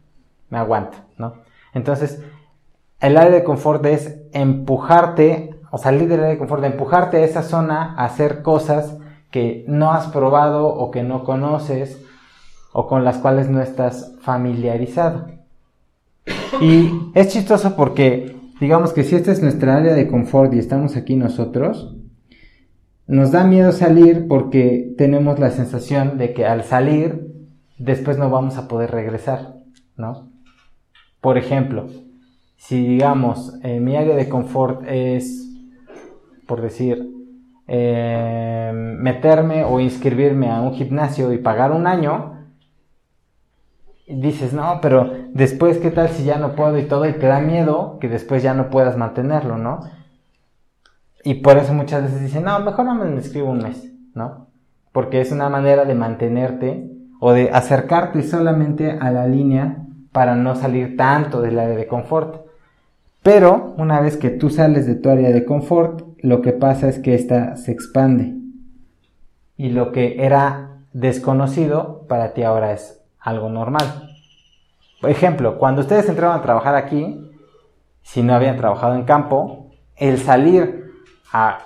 me 0.49 0.57
aguanto, 0.57 0.97
¿no? 1.17 1.33
Entonces, 1.73 2.23
el 2.99 3.17
área 3.17 3.31
de 3.31 3.43
confort 3.43 3.85
es 3.85 4.19
empujarte, 4.33 5.55
o 5.71 5.77
salir 5.77 6.07
del 6.07 6.19
área 6.19 6.31
de 6.31 6.37
confort, 6.37 6.61
de 6.61 6.67
empujarte 6.67 7.17
a 7.17 7.25
esa 7.25 7.43
zona 7.43 7.95
a 7.95 8.05
hacer 8.05 8.41
cosas 8.41 8.97
que 9.31 9.65
no 9.67 9.91
has 9.91 10.07
probado 10.07 10.67
o 10.67 10.91
que 10.91 11.03
no 11.03 11.23
conoces 11.23 12.03
o 12.73 12.87
con 12.87 13.03
las 13.03 13.17
cuales 13.17 13.49
no 13.49 13.61
estás 13.61 14.15
familiarizado. 14.21 15.27
Y 16.61 16.91
es 17.13 17.29
chistoso 17.29 17.75
porque, 17.75 18.37
digamos 18.59 18.93
que 18.93 19.03
si 19.03 19.15
esta 19.15 19.31
es 19.31 19.41
nuestra 19.41 19.77
área 19.77 19.93
de 19.93 20.07
confort 20.07 20.53
y 20.53 20.59
estamos 20.59 20.95
aquí 20.95 21.15
nosotros, 21.15 21.95
nos 23.09 23.31
da 23.31 23.43
miedo 23.43 23.71
salir 23.71 24.27
porque 24.27 24.93
tenemos 24.95 25.39
la 25.39 25.49
sensación 25.49 26.19
de 26.19 26.31
que 26.31 26.45
al 26.45 26.63
salir 26.63 27.27
después 27.79 28.19
no 28.19 28.29
vamos 28.29 28.55
a 28.57 28.67
poder 28.67 28.91
regresar, 28.91 29.55
¿no? 29.97 30.29
Por 31.19 31.39
ejemplo, 31.39 31.87
si 32.57 32.87
digamos 32.87 33.59
eh, 33.63 33.79
mi 33.79 33.95
área 33.95 34.15
de 34.15 34.29
confort 34.29 34.83
es, 34.87 35.49
por 36.45 36.61
decir, 36.61 37.09
eh, 37.67 38.71
meterme 38.75 39.63
o 39.63 39.79
inscribirme 39.79 40.51
a 40.51 40.61
un 40.61 40.75
gimnasio 40.75 41.33
y 41.33 41.39
pagar 41.39 41.71
un 41.71 41.87
año, 41.87 42.45
dices, 44.07 44.53
no, 44.53 44.81
pero 44.83 45.11
después, 45.33 45.79
¿qué 45.79 45.89
tal 45.89 46.09
si 46.09 46.25
ya 46.25 46.37
no 46.37 46.53
puedo 46.53 46.77
y 46.77 46.83
todo? 46.83 47.09
Y 47.09 47.13
te 47.13 47.25
da 47.25 47.39
miedo 47.39 47.97
que 47.99 48.07
después 48.07 48.43
ya 48.43 48.53
no 48.53 48.69
puedas 48.69 48.97
mantenerlo, 48.97 49.57
¿no? 49.57 49.79
Y 51.23 51.35
por 51.35 51.57
eso 51.57 51.73
muchas 51.73 52.03
veces 52.03 52.21
dicen, 52.21 52.43
no, 52.43 52.59
mejor 52.59 52.85
no 52.85 52.95
me 52.95 53.09
inscribo 53.11 53.49
un 53.49 53.59
mes, 53.59 53.91
¿no? 54.13 54.47
Porque 54.91 55.21
es 55.21 55.31
una 55.31 55.49
manera 55.49 55.85
de 55.85 55.95
mantenerte 55.95 56.89
o 57.19 57.33
de 57.33 57.51
acercarte 57.51 58.23
solamente 58.23 58.91
a 58.91 59.11
la 59.11 59.27
línea 59.27 59.85
para 60.11 60.35
no 60.35 60.55
salir 60.55 60.95
tanto 60.95 61.41
del 61.41 61.59
área 61.59 61.75
de 61.75 61.87
confort. 61.87 62.45
Pero 63.21 63.73
una 63.77 63.99
vez 63.99 64.17
que 64.17 64.29
tú 64.29 64.49
sales 64.49 64.87
de 64.87 64.95
tu 64.95 65.09
área 65.09 65.31
de 65.31 65.45
confort, 65.45 66.03
lo 66.19 66.41
que 66.41 66.53
pasa 66.53 66.87
es 66.87 66.99
que 66.99 67.15
ésta 67.15 67.57
se 67.57 67.71
expande. 67.71 68.35
Y 69.57 69.69
lo 69.69 69.91
que 69.91 70.25
era 70.25 70.77
desconocido 70.93 72.05
para 72.07 72.33
ti 72.33 72.43
ahora 72.43 72.71
es 72.71 73.01
algo 73.19 73.49
normal. 73.49 74.09
Por 75.01 75.09
ejemplo, 75.09 75.57
cuando 75.57 75.81
ustedes 75.81 76.07
entraron 76.07 76.37
a 76.37 76.41
trabajar 76.41 76.75
aquí, 76.75 77.29
si 78.01 78.23
no 78.23 78.33
habían 78.33 78.57
trabajado 78.57 78.95
en 78.95 79.03
campo, 79.03 79.71
el 79.97 80.17
salir 80.17 80.78
a 81.31 81.59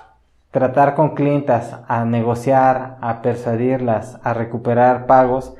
tratar 0.50 0.94
con 0.94 1.14
clientas, 1.14 1.78
a 1.88 2.04
negociar, 2.04 2.98
a 3.00 3.22
persuadirlas, 3.22 4.20
a 4.22 4.34
recuperar 4.34 5.06
pagos, 5.06 5.54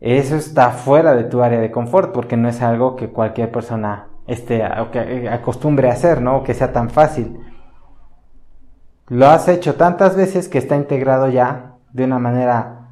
eso 0.00 0.36
está 0.36 0.70
fuera 0.70 1.14
de 1.14 1.24
tu 1.24 1.42
área 1.42 1.58
de 1.58 1.70
confort 1.70 2.12
porque 2.12 2.36
no 2.36 2.48
es 2.48 2.60
algo 2.60 2.96
que 2.96 3.08
cualquier 3.08 3.50
persona 3.50 4.08
este, 4.26 4.62
que 4.92 5.28
acostumbre 5.28 5.88
a 5.88 5.92
hacer, 5.92 6.20
¿no? 6.20 6.42
Que 6.42 6.52
sea 6.52 6.72
tan 6.72 6.90
fácil. 6.90 7.40
Lo 9.08 9.26
has 9.28 9.48
hecho 9.48 9.76
tantas 9.76 10.16
veces 10.16 10.48
que 10.48 10.58
está 10.58 10.76
integrado 10.76 11.28
ya 11.28 11.76
de 11.92 12.04
una 12.04 12.18
manera 12.18 12.90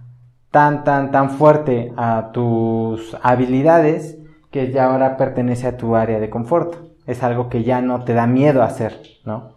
tan, 0.51 0.85
tan, 0.85 1.11
tan 1.11 1.31
fuerte 1.31 1.93
a 1.97 2.31
tus 2.33 3.17
habilidades 3.23 4.19
que 4.51 4.71
ya 4.71 4.87
ahora 4.87 5.17
pertenece 5.17 5.67
a 5.67 5.77
tu 5.77 5.97
área 5.97 6.21
de 6.21 6.31
confort. 6.31 6.77
Es 7.07 7.23
algo 7.23 7.49
que 7.49 7.65
ya 7.65 7.83
no 7.83 8.05
te 8.05 8.15
da 8.15 8.27
miedo 8.27 8.63
hacer, 8.63 9.03
¿no? 9.25 9.54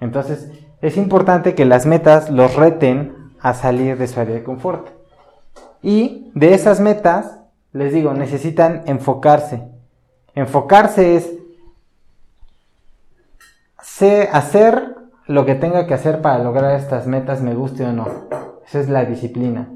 Entonces, 0.00 0.50
es 0.80 0.96
importante 0.96 1.54
que 1.54 1.64
las 1.64 1.86
metas 1.86 2.30
los 2.30 2.54
reten 2.54 3.32
a 3.40 3.54
salir 3.54 3.96
de 3.98 4.06
su 4.08 4.20
área 4.20 4.34
de 4.34 4.44
confort. 4.44 4.88
Y 5.82 6.30
de 6.34 6.54
esas 6.54 6.80
metas, 6.80 7.38
les 7.72 7.92
digo, 7.92 8.12
necesitan 8.12 8.82
enfocarse. 8.86 9.62
Enfocarse 10.34 11.16
es 11.16 11.32
hacer 14.32 14.94
lo 15.26 15.46
que 15.46 15.54
tenga 15.54 15.86
que 15.86 15.94
hacer 15.94 16.20
para 16.20 16.38
lograr 16.38 16.76
estas 16.76 17.06
metas, 17.06 17.40
me 17.40 17.54
guste 17.54 17.84
o 17.84 17.92
no. 17.92 18.06
Esa 18.66 18.80
es 18.80 18.88
la 18.88 19.04
disciplina. 19.04 19.70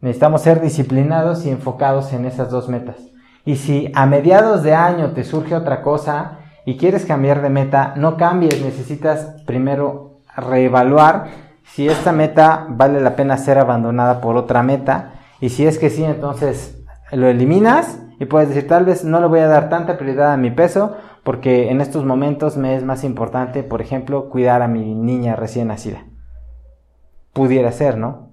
Necesitamos 0.00 0.42
ser 0.42 0.60
disciplinados 0.60 1.44
y 1.46 1.50
enfocados 1.50 2.12
en 2.12 2.24
esas 2.24 2.50
dos 2.50 2.68
metas. 2.68 2.96
Y 3.44 3.56
si 3.56 3.90
a 3.94 4.06
mediados 4.06 4.62
de 4.62 4.74
año 4.74 5.12
te 5.12 5.24
surge 5.24 5.54
otra 5.54 5.82
cosa 5.82 6.37
y 6.68 6.76
quieres 6.76 7.06
cambiar 7.06 7.40
de 7.40 7.48
meta, 7.48 7.94
no 7.96 8.18
cambies, 8.18 8.62
necesitas 8.62 9.40
primero 9.46 10.20
reevaluar 10.36 11.28
si 11.64 11.88
esta 11.88 12.12
meta 12.12 12.66
vale 12.68 13.00
la 13.00 13.16
pena 13.16 13.38
ser 13.38 13.56
abandonada 13.56 14.20
por 14.20 14.36
otra 14.36 14.62
meta. 14.62 15.14
Y 15.40 15.48
si 15.48 15.66
es 15.66 15.78
que 15.78 15.88
sí, 15.88 16.04
entonces 16.04 16.78
lo 17.10 17.26
eliminas 17.26 18.02
y 18.20 18.26
puedes 18.26 18.50
decir, 18.50 18.68
tal 18.68 18.84
vez 18.84 19.02
no 19.02 19.18
le 19.18 19.28
voy 19.28 19.38
a 19.38 19.46
dar 19.46 19.70
tanta 19.70 19.96
prioridad 19.96 20.30
a 20.30 20.36
mi 20.36 20.50
peso 20.50 20.94
porque 21.24 21.70
en 21.70 21.80
estos 21.80 22.04
momentos 22.04 22.58
me 22.58 22.76
es 22.76 22.84
más 22.84 23.02
importante, 23.02 23.62
por 23.62 23.80
ejemplo, 23.80 24.28
cuidar 24.28 24.60
a 24.60 24.68
mi 24.68 24.94
niña 24.94 25.36
recién 25.36 25.68
nacida. 25.68 26.04
Pudiera 27.32 27.72
ser, 27.72 27.96
¿no? 27.96 28.32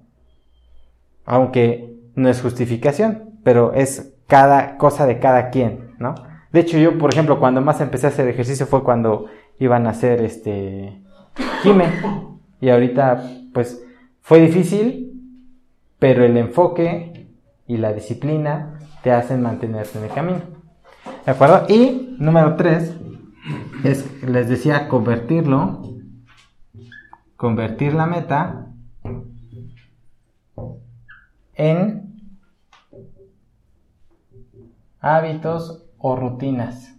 Aunque 1.24 2.02
no 2.14 2.28
es 2.28 2.42
justificación, 2.42 3.40
pero 3.42 3.72
es 3.72 4.12
cada 4.26 4.76
cosa 4.76 5.06
de 5.06 5.20
cada 5.20 5.48
quien, 5.48 5.94
¿no? 5.98 6.35
De 6.56 6.62
hecho, 6.62 6.78
yo, 6.78 6.96
por 6.96 7.12
ejemplo, 7.12 7.38
cuando 7.38 7.60
más 7.60 7.82
empecé 7.82 8.06
a 8.06 8.08
hacer 8.08 8.26
ejercicio 8.28 8.64
fue 8.64 8.82
cuando 8.82 9.26
iban 9.58 9.86
a 9.86 9.90
hacer 9.90 10.22
este 10.22 11.02
Jime. 11.62 11.84
Y 12.62 12.70
ahorita, 12.70 13.30
pues, 13.52 13.84
fue 14.22 14.40
difícil, 14.40 15.20
pero 15.98 16.24
el 16.24 16.34
enfoque 16.38 17.28
y 17.66 17.76
la 17.76 17.92
disciplina 17.92 18.78
te 19.02 19.12
hacen 19.12 19.42
mantenerte 19.42 19.98
en 19.98 20.04
el 20.04 20.10
camino. 20.10 20.40
¿De 21.26 21.32
acuerdo? 21.32 21.66
Y 21.68 22.16
número 22.18 22.56
3 22.56 23.00
es, 23.84 24.22
les 24.22 24.48
decía, 24.48 24.88
convertirlo, 24.88 25.82
convertir 27.36 27.92
la 27.92 28.06
meta 28.06 28.72
en 31.52 32.16
hábitos 35.00 35.82
rutinas. 36.14 36.94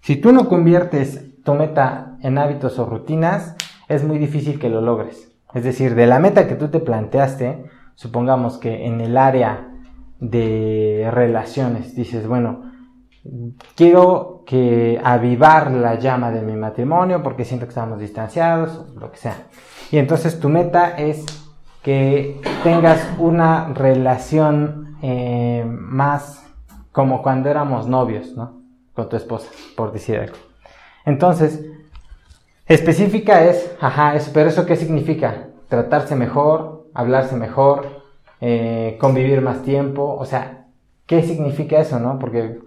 Si 0.00 0.16
tú 0.16 0.32
no 0.32 0.48
conviertes 0.48 1.42
tu 1.42 1.54
meta 1.54 2.16
en 2.22 2.38
hábitos 2.38 2.78
o 2.78 2.86
rutinas, 2.86 3.56
es 3.88 4.04
muy 4.04 4.18
difícil 4.18 4.58
que 4.58 4.70
lo 4.70 4.80
logres. 4.80 5.32
Es 5.52 5.64
decir, 5.64 5.94
de 5.94 6.06
la 6.06 6.18
meta 6.18 6.46
que 6.46 6.54
tú 6.54 6.68
te 6.68 6.80
planteaste, 6.80 7.64
supongamos 7.94 8.58
que 8.58 8.86
en 8.86 9.00
el 9.00 9.16
área 9.16 9.68
de 10.20 11.08
relaciones 11.12 11.94
dices, 11.94 12.26
bueno, 12.26 12.72
quiero 13.74 14.44
que 14.46 15.00
avivar 15.02 15.70
la 15.72 15.96
llama 15.96 16.30
de 16.30 16.42
mi 16.42 16.54
matrimonio 16.54 17.22
porque 17.22 17.44
siento 17.44 17.66
que 17.66 17.70
estamos 17.70 17.98
distanciados, 17.98 18.94
lo 18.94 19.10
que 19.10 19.18
sea. 19.18 19.36
Y 19.90 19.98
entonces 19.98 20.38
tu 20.38 20.48
meta 20.48 20.96
es 20.96 21.24
que 21.82 22.40
tengas 22.62 23.06
una 23.18 23.72
relación 23.72 24.85
eh, 25.08 25.64
más 25.64 26.44
como 26.90 27.22
cuando 27.22 27.48
éramos 27.48 27.86
novios, 27.86 28.34
¿no? 28.34 28.60
Con 28.92 29.08
tu 29.08 29.14
esposa, 29.14 29.48
por 29.76 29.92
decir 29.92 30.18
algo. 30.18 30.34
Entonces, 31.04 31.64
específica 32.66 33.44
es, 33.44 33.72
ajá, 33.80 34.14
pero 34.34 34.48
eso 34.48 34.66
qué 34.66 34.74
significa? 34.74 35.50
Tratarse 35.68 36.16
mejor, 36.16 36.88
hablarse 36.92 37.36
mejor, 37.36 38.02
eh, 38.40 38.96
convivir 39.00 39.42
más 39.42 39.62
tiempo, 39.62 40.16
o 40.18 40.24
sea, 40.24 40.66
¿qué 41.06 41.22
significa 41.22 41.78
eso, 41.78 42.00
no? 42.00 42.18
Porque 42.18 42.58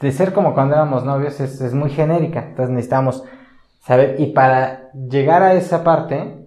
de 0.00 0.10
ser 0.10 0.32
como 0.32 0.52
cuando 0.52 0.74
éramos 0.74 1.04
novios 1.04 1.38
es, 1.38 1.74
muy 1.74 1.90
genérica, 1.90 2.46
entonces 2.48 2.74
necesitamos 2.74 3.22
saber, 3.82 4.16
y 4.18 4.32
para 4.32 4.90
llegar 4.94 5.44
a 5.44 5.54
esa 5.54 5.84
parte, 5.84 6.44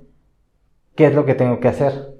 ¿qué 0.97 1.05
es 1.05 1.15
lo 1.15 1.23
que 1.23 1.35
tengo 1.35 1.61
que 1.61 1.69
hacer? 1.69 2.16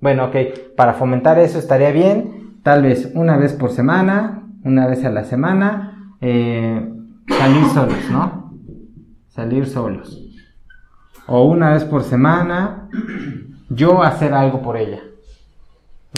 ¿No? 0.00 0.08
Bueno, 0.08 0.26
ok, 0.26 0.36
para 0.76 0.94
fomentar 0.94 1.38
eso 1.38 1.58
estaría 1.58 1.90
bien, 1.90 2.60
tal 2.62 2.82
vez 2.82 3.10
una 3.14 3.36
vez 3.36 3.52
por 3.52 3.70
semana, 3.70 4.42
una 4.64 4.86
vez 4.86 5.04
a 5.04 5.10
la 5.10 5.24
semana, 5.24 6.14
eh, 6.20 6.88
salir 7.28 7.64
solos, 7.66 8.10
¿no? 8.10 8.52
Salir 9.28 9.66
solos. 9.66 10.24
O 11.26 11.44
una 11.44 11.72
vez 11.72 11.84
por 11.84 12.02
semana, 12.02 12.88
yo 13.68 14.02
hacer 14.02 14.32
algo 14.34 14.62
por 14.62 14.76
ella. 14.76 15.00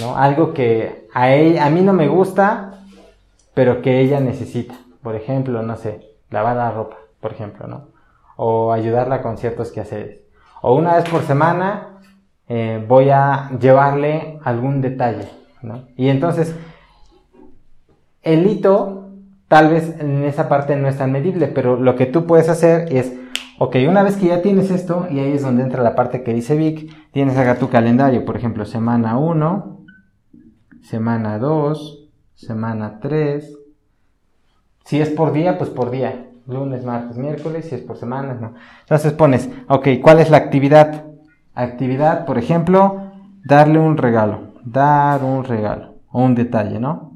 ¿No? 0.00 0.16
Algo 0.16 0.54
que 0.54 1.08
a, 1.12 1.34
ella, 1.34 1.66
a 1.66 1.70
mí 1.70 1.80
no 1.82 1.92
me 1.92 2.06
gusta, 2.06 2.80
pero 3.54 3.82
que 3.82 4.00
ella 4.00 4.20
necesita. 4.20 4.74
Por 5.02 5.16
ejemplo, 5.16 5.62
no 5.62 5.76
sé, 5.76 6.00
lavar 6.30 6.56
la 6.56 6.70
ropa, 6.70 6.96
por 7.20 7.32
ejemplo, 7.32 7.66
¿no? 7.66 7.88
O 8.36 8.72
ayudarla 8.72 9.20
con 9.20 9.36
ciertos 9.36 9.72
quehaceres. 9.72 10.20
O 10.62 10.74
una 10.74 10.94
vez 10.94 11.08
por 11.08 11.22
semana 11.22 11.99
eh, 12.52 12.84
voy 12.88 13.10
a 13.10 13.48
llevarle 13.60 14.40
algún 14.42 14.80
detalle, 14.80 15.28
¿no? 15.62 15.84
Y 15.96 16.08
entonces, 16.08 16.52
el 18.22 18.44
hito, 18.44 19.08
tal 19.46 19.68
vez 19.70 19.94
en 20.00 20.24
esa 20.24 20.48
parte 20.48 20.74
no 20.74 20.88
es 20.88 20.98
tan 20.98 21.12
medible, 21.12 21.46
pero 21.46 21.76
lo 21.76 21.94
que 21.94 22.06
tú 22.06 22.26
puedes 22.26 22.48
hacer 22.48 22.92
es, 22.92 23.14
ok, 23.60 23.76
una 23.88 24.02
vez 24.02 24.16
que 24.16 24.26
ya 24.26 24.42
tienes 24.42 24.72
esto, 24.72 25.06
y 25.08 25.20
ahí 25.20 25.30
es 25.30 25.42
donde 25.42 25.62
entra 25.62 25.84
la 25.84 25.94
parte 25.94 26.24
que 26.24 26.34
dice 26.34 26.56
Vic, 26.56 26.92
tienes 27.12 27.38
acá 27.38 27.56
tu 27.56 27.68
calendario, 27.68 28.24
por 28.24 28.36
ejemplo, 28.36 28.64
semana 28.64 29.16
1, 29.16 29.84
semana 30.82 31.38
2, 31.38 32.10
semana 32.34 32.98
3. 33.00 33.58
Si 34.86 35.00
es 35.00 35.10
por 35.10 35.32
día, 35.32 35.56
pues 35.56 35.70
por 35.70 35.92
día. 35.92 36.26
Lunes, 36.48 36.84
martes, 36.84 37.16
miércoles, 37.16 37.66
si 37.68 37.76
es 37.76 37.82
por 37.82 37.96
semanas, 37.96 38.40
no. 38.40 38.54
Entonces 38.80 39.12
pones, 39.12 39.48
ok, 39.68 39.86
¿cuál 40.02 40.18
es 40.18 40.30
la 40.30 40.38
actividad? 40.38 41.09
Actividad, 41.62 42.26
por 42.26 42.38
ejemplo, 42.38 43.12
darle 43.44 43.78
un 43.78 43.96
regalo. 43.96 44.54
Dar 44.64 45.22
un 45.22 45.44
regalo. 45.44 45.94
O 46.10 46.22
un 46.22 46.34
detalle, 46.34 46.78
¿no? 46.78 47.12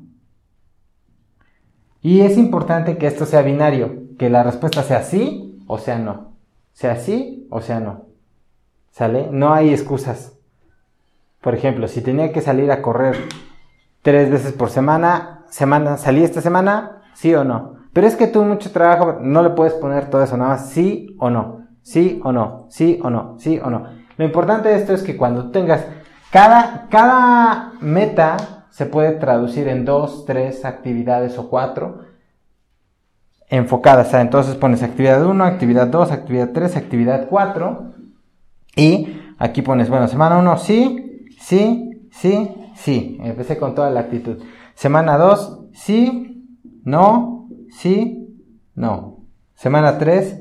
Y 2.01 2.21
es 2.21 2.37
importante 2.37 2.99
que 2.99 3.07
esto 3.07 3.27
sea 3.27 3.43
binario. 3.43 4.05
Que 4.19 4.31
la 4.31 4.43
respuesta 4.43 4.83
sea 4.83 5.03
sí 5.03 5.63
o 5.67 5.79
sea 5.79 5.99
no. 5.99 6.33
Sea 6.73 6.97
sí 6.97 7.47
o 7.51 7.61
sea 7.61 7.81
no. 7.81 8.05
¿Sale? 8.91 9.29
No 9.31 9.55
hay 9.55 9.71
excusas. 9.71 10.39
Por 11.41 11.55
ejemplo, 11.55 11.89
si 11.89 12.01
tenía 12.01 12.33
que 12.33 12.41
salir 12.41 12.71
a 12.71 12.81
correr 12.81 13.17
tres 14.03 14.31
veces 14.31 14.53
por 14.53 14.71
semana, 14.71 15.45
semana, 15.49 15.97
salí 15.97 16.23
esta 16.23 16.41
semana, 16.41 17.03
sí 17.15 17.35
o 17.35 17.45
no. 17.45 17.77
Pero 17.93 18.07
es 18.07 18.17
que 18.17 18.27
tú 18.27 18.43
mucho 18.45 18.71
trabajo, 18.71 19.19
no 19.21 19.43
le 19.43 19.51
puedes 19.51 19.75
poner 19.75 20.11
todo 20.11 20.23
eso, 20.23 20.37
nada 20.37 20.51
más 20.51 20.71
sí 20.71 21.17
o 21.19 21.31
no, 21.31 21.67
sí 21.83 22.21
o 22.23 22.33
no, 22.33 22.67
sí 22.69 22.99
o 23.03 23.11
no, 23.11 23.39
sí 23.39 23.61
o 23.63 23.71
no. 23.71 24.04
Lo 24.17 24.25
importante 24.25 24.69
de 24.69 24.77
esto 24.77 24.93
es 24.95 25.03
que 25.03 25.17
cuando 25.17 25.51
tengas 25.51 25.85
cada, 26.31 26.87
cada 26.91 27.73
meta 27.81 28.67
se 28.71 28.87
puede 28.87 29.13
traducir 29.13 29.69
en 29.69 29.85
dos, 29.85 30.25
tres 30.27 30.65
actividades 30.65 31.39
o 31.39 31.49
cuatro 31.49 32.01
enfocadas. 33.49 34.13
Entonces 34.15 34.57
pones 34.57 34.83
actividad 34.83 35.25
1, 35.25 35.45
actividad 35.45 35.87
2, 35.87 36.11
actividad 36.11 36.51
3, 36.53 36.77
actividad 36.77 37.29
4. 37.29 37.95
Y 38.77 39.21
aquí 39.39 39.63
pones, 39.63 39.89
bueno, 39.89 40.09
semana 40.09 40.39
1, 40.39 40.59
sí, 40.59 41.29
sí, 41.41 42.09
sí, 42.11 42.51
sí. 42.75 43.19
Empecé 43.23 43.57
con 43.57 43.75
toda 43.75 43.91
la 43.91 44.01
actitud. 44.01 44.43
Semana 44.75 45.17
2, 45.19 45.69
sí, 45.73 46.59
no, 46.83 47.49
sí, 47.71 48.37
no. 48.75 49.21
Semana 49.55 49.99
3, 49.99 50.41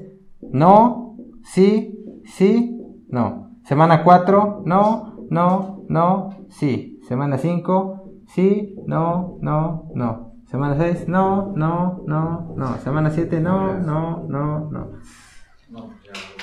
no, 0.52 1.18
sí, 1.44 2.22
sí, 2.26 2.80
no. 3.08 3.43
Semana 3.66 4.04
4, 4.04 4.64
no, 4.66 5.16
no, 5.30 5.84
no, 5.88 6.46
sí. 6.50 7.02
Semana 7.08 7.38
5, 7.38 8.04
sí, 8.28 8.76
no, 8.86 9.38
no, 9.42 9.90
no. 9.94 10.34
Semana 10.50 10.76
6, 10.78 11.08
no, 11.08 11.54
no, 11.56 12.04
no, 12.06 12.54
no. 12.56 12.78
Semana 12.78 13.10
7, 13.10 13.40
no, 13.40 13.74
no, 13.76 14.26
no, 14.28 14.70
no. 14.72 14.90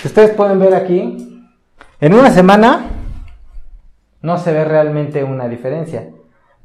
Ustedes 0.04 0.30
pueden 0.30 0.58
ver 0.58 0.74
aquí, 0.74 1.46
en 2.00 2.14
una 2.14 2.30
semana 2.30 2.86
no 4.22 4.38
se 4.38 4.52
ve 4.52 4.64
realmente 4.64 5.22
una 5.24 5.48
diferencia. 5.48 6.10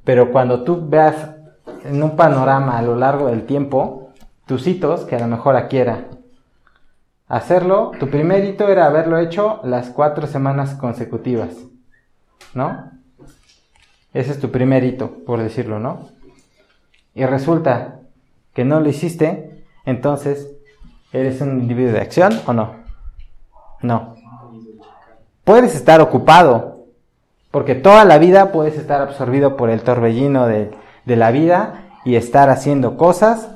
Pero 0.03 0.31
cuando 0.31 0.63
tú 0.63 0.87
veas 0.87 1.35
en 1.83 2.01
un 2.01 2.15
panorama 2.15 2.77
a 2.77 2.81
lo 2.81 2.95
largo 2.95 3.27
del 3.27 3.45
tiempo, 3.45 4.13
tus 4.45 4.65
hitos, 4.67 5.01
que 5.01 5.15
a 5.15 5.19
lo 5.19 5.27
mejor 5.27 5.55
aquí 5.55 5.77
era 5.77 6.05
hacerlo, 7.27 7.91
tu 7.99 8.09
primer 8.09 8.45
hito 8.45 8.67
era 8.67 8.85
haberlo 8.85 9.17
hecho 9.17 9.59
las 9.63 9.89
cuatro 9.89 10.27
semanas 10.27 10.75
consecutivas, 10.75 11.55
¿no? 12.53 12.91
Ese 14.13 14.31
es 14.31 14.39
tu 14.39 14.51
primer 14.51 14.83
hito, 14.83 15.23
por 15.25 15.41
decirlo, 15.41 15.79
¿no? 15.79 16.09
Y 17.13 17.25
resulta 17.25 17.99
que 18.53 18.63
no 18.63 18.79
lo 18.79 18.89
hiciste, 18.89 19.65
entonces, 19.85 20.49
¿eres 21.11 21.41
un 21.41 21.59
individuo 21.59 21.93
de 21.93 22.01
acción 22.01 22.39
o 22.45 22.53
no? 22.53 22.75
No. 23.81 24.15
Puedes 25.43 25.75
estar 25.75 26.01
ocupado, 26.01 26.85
porque 27.51 27.75
toda 27.75 28.03
la 28.05 28.17
vida 28.17 28.51
puedes 28.51 28.77
estar 28.77 29.01
absorbido 29.01 29.55
por 29.55 29.69
el 29.69 29.81
torbellino 29.81 30.47
de, 30.47 30.71
la 31.05 31.31
vida 31.31 31.85
y 32.03 32.15
estar 32.15 32.49
haciendo 32.49 32.97
cosas, 32.97 33.49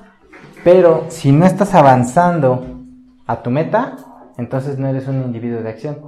pero 0.63 1.05
si 1.09 1.31
no 1.31 1.45
estás 1.45 1.73
avanzando 1.73 2.78
a 3.29 3.43
tu 3.43 3.51
meta, 3.51 3.95
entonces 4.39 4.79
no 4.79 4.87
eres 4.87 5.07
un 5.07 5.21
individuo 5.21 5.61
de 5.61 5.69
acción. 5.69 5.99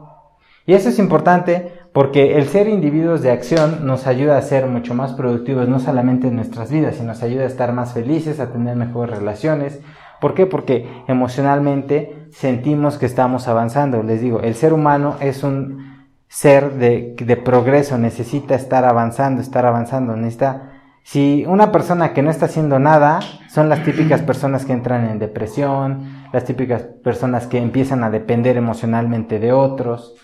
Y 0.66 0.74
eso 0.74 0.90
es 0.90 0.98
importante 0.98 1.72
porque 1.94 2.36
el 2.38 2.48
ser 2.48 2.68
individuos 2.68 3.22
de 3.22 3.30
acción 3.30 3.86
nos 3.86 4.08
ayuda 4.08 4.40
a 4.40 4.42
ser 4.42 4.66
mucho 4.66 4.96
más 4.96 5.14
productivos, 5.14 5.70
no 5.70 5.80
solamente 5.80 6.30
en 6.30 6.36
nuestras 6.36 6.72
vidas, 6.72 6.96
sino 6.96 7.10
nos 7.10 7.22
ayuda 7.22 7.44
a 7.44 7.48
estar 7.48 7.74
más 7.74 7.94
felices, 7.94 8.40
a 8.40 8.52
tener 8.52 8.76
mejores 8.76 9.16
relaciones. 9.16 9.82
¿Por 10.20 10.34
qué? 10.34 10.48
Porque 10.48 10.90
emocionalmente 11.08 12.28
sentimos 12.32 12.98
que 12.98 13.06
estamos 13.06 13.48
avanzando. 13.48 14.02
Les 14.02 14.20
digo, 14.20 14.40
el 14.42 14.56
ser 14.56 14.74
humano 14.74 15.18
es 15.20 15.44
un 15.44 16.08
ser 16.28 16.74
de, 16.74 17.16
de, 17.20 17.38
progreso, 17.38 18.00
necesita 18.00 18.56
estar 18.56 18.84
avanzando, 18.84 19.42
estar 19.42 19.66
avanzando, 19.68 20.16
necesita... 20.16 20.70
Si 21.04 21.46
una 21.48 21.72
persona 21.72 22.14
que 22.14 22.22
no 22.22 22.30
está 22.30 22.46
haciendo 22.46 22.78
nada, 22.80 23.20
son 23.50 23.70
las 23.70 23.84
típicas 23.84 24.22
personas 24.22 24.66
que 24.66 24.74
entran 24.74 25.10
en 25.10 25.18
depresión, 25.18 26.21
las 26.32 26.46
típicas 26.46 26.84
personas 26.84 27.48
que 27.48 27.58
empiezan 27.58 28.04
a 28.04 28.10
depender 28.10 28.58
emocionalmente 28.58 29.40
de 29.40 29.52
otros. 29.52 30.16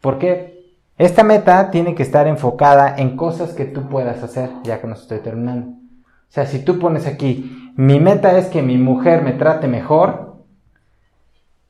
¿Por 0.00 0.18
qué? 0.18 0.54
Esta 0.98 1.24
meta 1.24 1.70
tiene 1.70 1.94
que 1.94 2.02
estar 2.02 2.26
enfocada 2.28 2.94
en 2.96 3.16
cosas 3.16 3.52
que 3.52 3.64
tú 3.64 3.88
puedas 3.88 4.22
hacer, 4.22 4.50
ya 4.62 4.80
que 4.80 4.86
nos 4.86 5.02
estoy 5.02 5.18
terminando. 5.18 5.68
O 5.68 6.32
sea, 6.34 6.46
si 6.46 6.64
tú 6.64 6.78
pones 6.78 7.06
aquí, 7.06 7.72
mi 7.76 7.98
meta 7.98 8.38
es 8.38 8.46
que 8.46 8.62
mi 8.62 8.78
mujer 8.78 9.22
me 9.22 9.32
trate 9.32 9.66
mejor, 9.66 10.44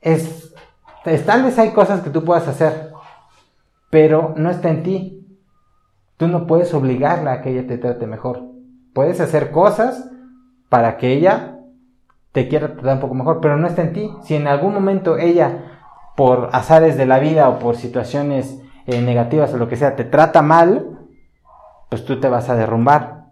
es, 0.01 0.53
tal 1.25 1.43
vez 1.43 1.57
hay 1.57 1.71
cosas 1.71 2.01
que 2.01 2.11
tú 2.11 2.23
puedas 2.23 2.47
hacer, 2.47 2.91
pero 3.89 4.33
no 4.37 4.51
está 4.51 4.69
en 4.69 4.83
ti. 4.83 5.21
Tú 6.17 6.27
no 6.27 6.47
puedes 6.47 6.73
obligarla 6.73 7.33
a 7.33 7.41
que 7.41 7.51
ella 7.51 7.67
te 7.67 7.77
trate 7.77 8.07
mejor. 8.07 8.43
Puedes 8.93 9.19
hacer 9.19 9.51
cosas 9.51 10.09
para 10.69 10.97
que 10.97 11.13
ella 11.13 11.54
te 12.35 12.49
quiera 12.49 12.73
tratar 12.73 12.95
un 12.95 12.99
poco 12.99 13.15
mejor, 13.15 13.39
pero 13.39 13.55
no 13.55 13.65
está 13.65 13.81
en 13.81 13.93
ti. 13.93 14.11
Si 14.23 14.35
en 14.35 14.45
algún 14.45 14.73
momento 14.73 15.17
ella, 15.17 15.79
por 16.17 16.49
azares 16.51 16.97
de 16.97 17.05
la 17.05 17.17
vida 17.19 17.47
o 17.47 17.59
por 17.59 17.77
situaciones 17.77 18.61
eh, 18.87 19.01
negativas 19.01 19.53
o 19.53 19.57
lo 19.57 19.69
que 19.69 19.77
sea, 19.77 19.95
te 19.95 20.03
trata 20.03 20.41
mal, 20.41 20.99
pues 21.89 22.03
tú 22.03 22.19
te 22.19 22.27
vas 22.27 22.49
a 22.49 22.57
derrumbar. 22.57 23.27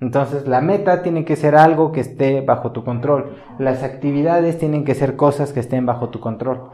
Entonces 0.00 0.46
la 0.46 0.60
meta 0.60 1.00
tiene 1.00 1.24
que 1.24 1.34
ser 1.34 1.56
algo 1.56 1.92
que 1.92 2.00
esté 2.00 2.42
bajo 2.42 2.72
tu 2.72 2.84
control. 2.84 3.38
Las 3.58 3.82
actividades 3.82 4.58
tienen 4.58 4.84
que 4.84 4.94
ser 4.94 5.16
cosas 5.16 5.54
que 5.54 5.60
estén 5.60 5.86
bajo 5.86 6.10
tu 6.10 6.20
control. 6.20 6.68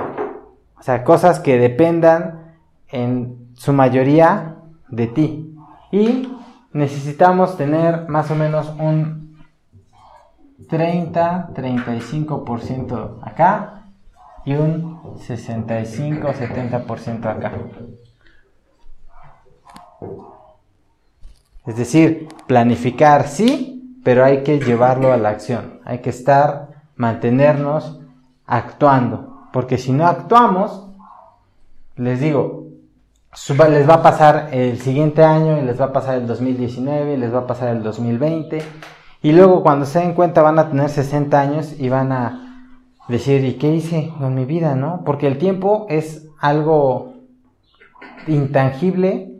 O 0.80 0.82
sea, 0.82 1.04
cosas 1.04 1.38
que 1.38 1.60
dependan 1.60 2.56
en 2.88 3.52
su 3.54 3.72
mayoría 3.72 4.56
de 4.88 5.06
ti. 5.06 5.56
Y 5.92 6.28
necesitamos 6.72 7.56
tener 7.56 8.08
más 8.08 8.32
o 8.32 8.34
menos 8.34 8.74
un 8.80 9.29
30-35% 10.68 13.18
acá 13.22 13.80
y 14.44 14.54
un 14.54 15.16
65-70% 15.16 17.26
acá. 17.26 17.52
Es 21.66 21.76
decir, 21.76 22.28
planificar 22.46 23.28
sí, 23.28 23.98
pero 24.02 24.24
hay 24.24 24.42
que 24.42 24.58
llevarlo 24.58 25.12
a 25.12 25.16
la 25.16 25.28
acción. 25.28 25.80
Hay 25.84 25.98
que 25.98 26.10
estar, 26.10 26.68
mantenernos 26.96 28.00
actuando. 28.46 29.46
Porque 29.52 29.78
si 29.78 29.92
no 29.92 30.06
actuamos, 30.06 30.88
les 31.96 32.20
digo, 32.20 32.66
les 33.68 33.88
va 33.88 33.94
a 33.94 34.02
pasar 34.02 34.48
el 34.52 34.80
siguiente 34.80 35.22
año 35.22 35.58
y 35.58 35.62
les 35.62 35.80
va 35.80 35.86
a 35.86 35.92
pasar 35.92 36.16
el 36.16 36.26
2019 36.26 37.14
y 37.14 37.16
les 37.16 37.32
va 37.32 37.40
a 37.40 37.46
pasar 37.46 37.68
el 37.68 37.82
2020. 37.82 38.62
Y 39.22 39.32
luego 39.32 39.62
cuando 39.62 39.84
se 39.84 39.98
den 39.98 40.14
cuenta 40.14 40.42
van 40.42 40.58
a 40.58 40.70
tener 40.70 40.88
60 40.88 41.40
años 41.40 41.74
y 41.78 41.88
van 41.88 42.12
a 42.12 42.68
decir, 43.08 43.44
¿y 43.44 43.54
qué 43.54 43.74
hice 43.74 44.12
con 44.18 44.34
mi 44.34 44.44
vida? 44.44 44.74
¿No? 44.74 45.02
Porque 45.04 45.26
el 45.26 45.38
tiempo 45.38 45.86
es 45.90 46.26
algo 46.38 47.14
intangible 48.26 49.30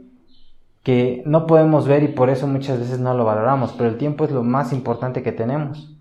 que 0.83 1.22
no 1.26 1.47
podemos 1.47 1.87
ver 1.87 2.03
y 2.03 2.09
por 2.09 2.31
eso 2.31 2.47
muchas 2.47 2.78
veces 2.78 3.01
no 3.01 3.14
lo 3.14 3.24
valoramos, 3.24 3.72
pero 3.72 3.89
el 3.89 3.99
tiempo 3.99 4.24
es 4.24 4.33
lo 4.33 4.43
más 4.43 4.72
importante 4.72 5.22
que 5.22 5.33
tenemos, 5.33 5.95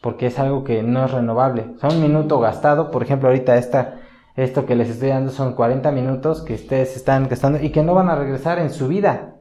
porque 0.00 0.26
es 0.26 0.38
algo 0.38 0.64
que 0.64 0.82
no 0.82 1.04
es 1.04 1.10
renovable. 1.10 1.66
O 1.76 1.78
sea, 1.78 1.90
un 1.90 2.02
minuto 2.02 2.38
gastado, 2.38 2.90
por 2.90 3.02
ejemplo, 3.02 3.28
ahorita 3.28 3.56
esta, 3.56 4.00
esto 4.34 4.66
que 4.66 4.76
les 4.76 4.88
estoy 4.88 5.10
dando 5.10 5.30
son 5.30 5.54
40 5.54 5.90
minutos 5.92 6.42
que 6.42 6.54
ustedes 6.54 6.96
están 6.96 7.28
gastando 7.28 7.60
y 7.60 7.70
que 7.70 7.82
no 7.82 7.94
van 7.94 8.08
a 8.08 8.16
regresar 8.16 8.58
en 8.58 8.70
su 8.70 8.88
vida. 8.88 9.34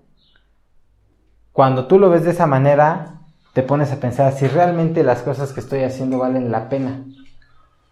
Cuando 1.51 1.87
tú 1.87 1.99
lo 1.99 2.09
ves 2.09 2.23
de 2.23 2.31
esa 2.31 2.47
manera, 2.47 3.14
te 3.55 3.63
pones 3.63 3.89
a 3.93 4.01
pensar 4.01 4.33
si 4.33 4.47
realmente 4.47 5.01
las 5.01 5.21
cosas 5.21 5.53
que 5.53 5.61
estoy 5.61 5.83
haciendo 5.83 6.19
valen 6.19 6.51
la 6.51 6.67
pena. 6.67 7.05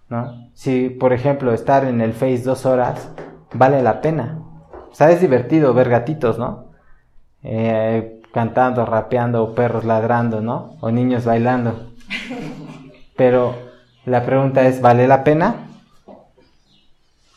¿No? 0.10 0.50
Si, 0.54 0.90
por 0.90 1.14
ejemplo, 1.14 1.54
estar 1.54 1.86
en 1.86 2.02
el 2.02 2.12
Face 2.12 2.44
dos 2.44 2.66
horas 2.66 3.08
vale 3.54 3.82
la 3.82 4.02
pena. 4.02 4.40
O 4.92 4.94
sea, 4.94 5.10
es 5.10 5.22
divertido 5.22 5.74
ver 5.74 5.88
gatitos, 5.88 6.38
¿no? 6.38 6.66
Eh, 7.44 8.22
cantando, 8.34 8.86
rapeando, 8.86 9.56
perros 9.56 9.86
ladrando, 9.86 10.42
¿no? 10.42 10.76
O 10.82 10.92
niños 10.92 11.24
bailando. 11.24 11.94
Pero 13.16 13.56
la 14.04 14.26
pregunta 14.26 14.68
es, 14.68 14.82
¿vale 14.82 15.08
la 15.08 15.24
pena? 15.24 15.70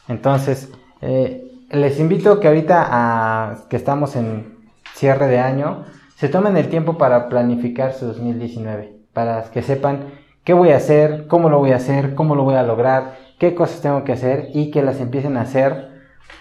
Entonces, 0.08 0.72
eh, 1.00 1.48
les 1.70 2.00
invito 2.00 2.40
que 2.40 2.48
ahorita, 2.48 2.88
a, 2.90 3.56
que 3.70 3.76
estamos 3.76 4.16
en 4.16 4.58
cierre 4.94 5.28
de 5.28 5.38
año, 5.38 5.84
se 6.16 6.30
tomen 6.30 6.56
el 6.56 6.70
tiempo 6.70 6.96
para 6.96 7.28
planificar 7.28 7.92
su 7.92 8.06
2019, 8.06 8.96
para 9.12 9.44
que 9.50 9.60
sepan 9.60 10.14
qué 10.44 10.54
voy 10.54 10.70
a 10.70 10.78
hacer, 10.78 11.26
cómo 11.26 11.50
lo 11.50 11.58
voy 11.58 11.72
a 11.72 11.76
hacer, 11.76 12.14
cómo 12.14 12.34
lo 12.34 12.42
voy 12.42 12.54
a 12.54 12.62
lograr, 12.62 13.18
qué 13.38 13.54
cosas 13.54 13.82
tengo 13.82 14.02
que 14.02 14.12
hacer 14.12 14.48
y 14.54 14.70
que 14.70 14.82
las 14.82 14.98
empiecen 15.00 15.36
a 15.36 15.42
hacer, 15.42 15.90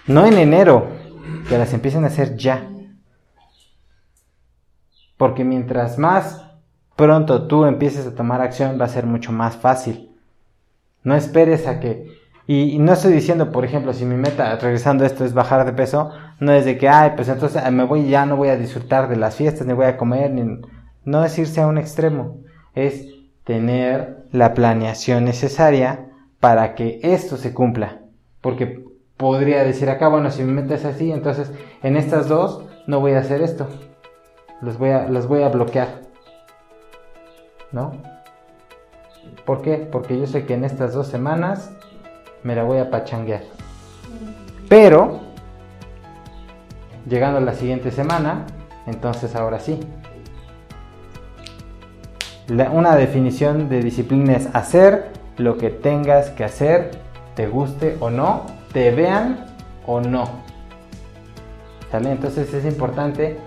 no 0.07 0.25
en 0.25 0.37
enero, 0.37 0.87
que 1.49 1.57
las 1.57 1.73
empiecen 1.73 2.05
a 2.05 2.07
hacer 2.07 2.37
ya. 2.37 2.69
Porque 5.17 5.43
mientras 5.43 5.97
más 5.97 6.41
pronto 6.95 7.47
tú 7.47 7.65
empieces 7.65 8.07
a 8.07 8.15
tomar 8.15 8.39
acción 8.39 8.79
va 8.79 8.85
a 8.85 8.89
ser 8.89 9.05
mucho 9.05 9.33
más 9.33 9.57
fácil. 9.57 10.09
No 11.03 11.15
esperes 11.15 11.67
a 11.67 11.81
que... 11.81 12.24
Y, 12.47 12.77
no 12.79 12.93
estoy 12.93 13.13
diciendo, 13.13 13.51
por 13.51 13.65
ejemplo, 13.65 13.93
si 13.93 14.05
mi 14.05 14.15
meta, 14.15 14.55
regresando 14.57 15.03
esto, 15.05 15.25
es 15.25 15.33
bajar 15.33 15.65
de 15.65 15.73
peso, 15.73 16.11
no 16.39 16.51
es 16.51 16.65
de 16.65 16.77
que, 16.77 16.87
ay, 16.87 17.13
pues 17.15 17.27
entonces 17.27 17.63
me 17.71 17.83
voy, 17.85 18.07
ya 18.07 18.25
no 18.25 18.35
voy 18.35 18.49
a 18.49 18.57
disfrutar 18.57 19.09
de 19.09 19.15
las 19.15 19.35
fiestas, 19.35 19.65
ni 19.65 19.73
voy 19.73 19.85
a 19.85 19.97
comer, 19.97 20.31
ni... 20.31 20.61
No 21.03 21.23
es 21.23 21.37
irse 21.37 21.61
a 21.61 21.67
un 21.67 21.77
extremo, 21.77 22.37
es 22.73 23.07
tener 23.43 24.25
la 24.31 24.53
planeación 24.53 25.25
necesaria 25.25 26.07
para 26.39 26.75
que 26.75 26.99
esto 27.03 27.37
se 27.37 27.53
cumpla. 27.53 27.99
Porque 28.41 28.85
podría 29.17 29.63
decir 29.63 29.89
acá, 29.89 30.07
bueno, 30.07 30.31
si 30.31 30.43
mi 30.43 30.51
meta 30.51 30.75
es 30.75 30.85
así, 30.85 31.11
entonces 31.11 31.51
en 31.83 31.95
estas 31.95 32.27
dos 32.27 32.65
no 32.87 32.99
voy 32.99 33.13
a 33.13 33.19
hacer 33.19 33.41
esto 33.41 33.67
los 34.61 34.77
voy 34.77 34.89
a, 34.89 35.07
los 35.07 35.27
voy 35.27 35.43
a 35.43 35.49
bloquear. 35.49 36.01
¿No? 37.71 37.93
¿Por 39.45 39.61
qué? 39.61 39.77
Porque 39.77 40.19
yo 40.19 40.27
sé 40.27 40.45
que 40.45 40.53
en 40.53 40.63
estas 40.63 40.93
dos 40.93 41.07
semanas 41.07 41.71
me 42.45 42.55
la 42.55 42.63
voy 42.63 42.77
a 42.77 42.91
pachanguear. 42.91 43.41
Pero, 44.69 45.19
llegando 47.09 47.39
a 47.39 47.41
la 47.41 47.55
siguiente 47.55 47.91
semana, 47.91 48.45
entonces 48.85 49.35
ahora 49.35 49.59
sí. 49.59 49.79
una 52.71 52.95
definición 52.95 53.67
de 53.67 53.81
disciplina 53.81 54.33
es 54.33 54.47
hacer 54.53 55.11
lo 55.37 55.57
que 55.57 55.71
tengas 55.71 56.29
que 56.29 56.43
hacer, 56.43 56.91
te 57.35 57.47
guste 57.47 57.97
o 57.99 58.11
no, 58.11 58.45
te 58.71 58.91
vean 58.91 59.47
o 59.87 59.99
no. 59.99 60.29
¿Sale? 61.91 62.11
Entonces 62.11 62.53
es 62.53 62.65
importante 62.65 63.37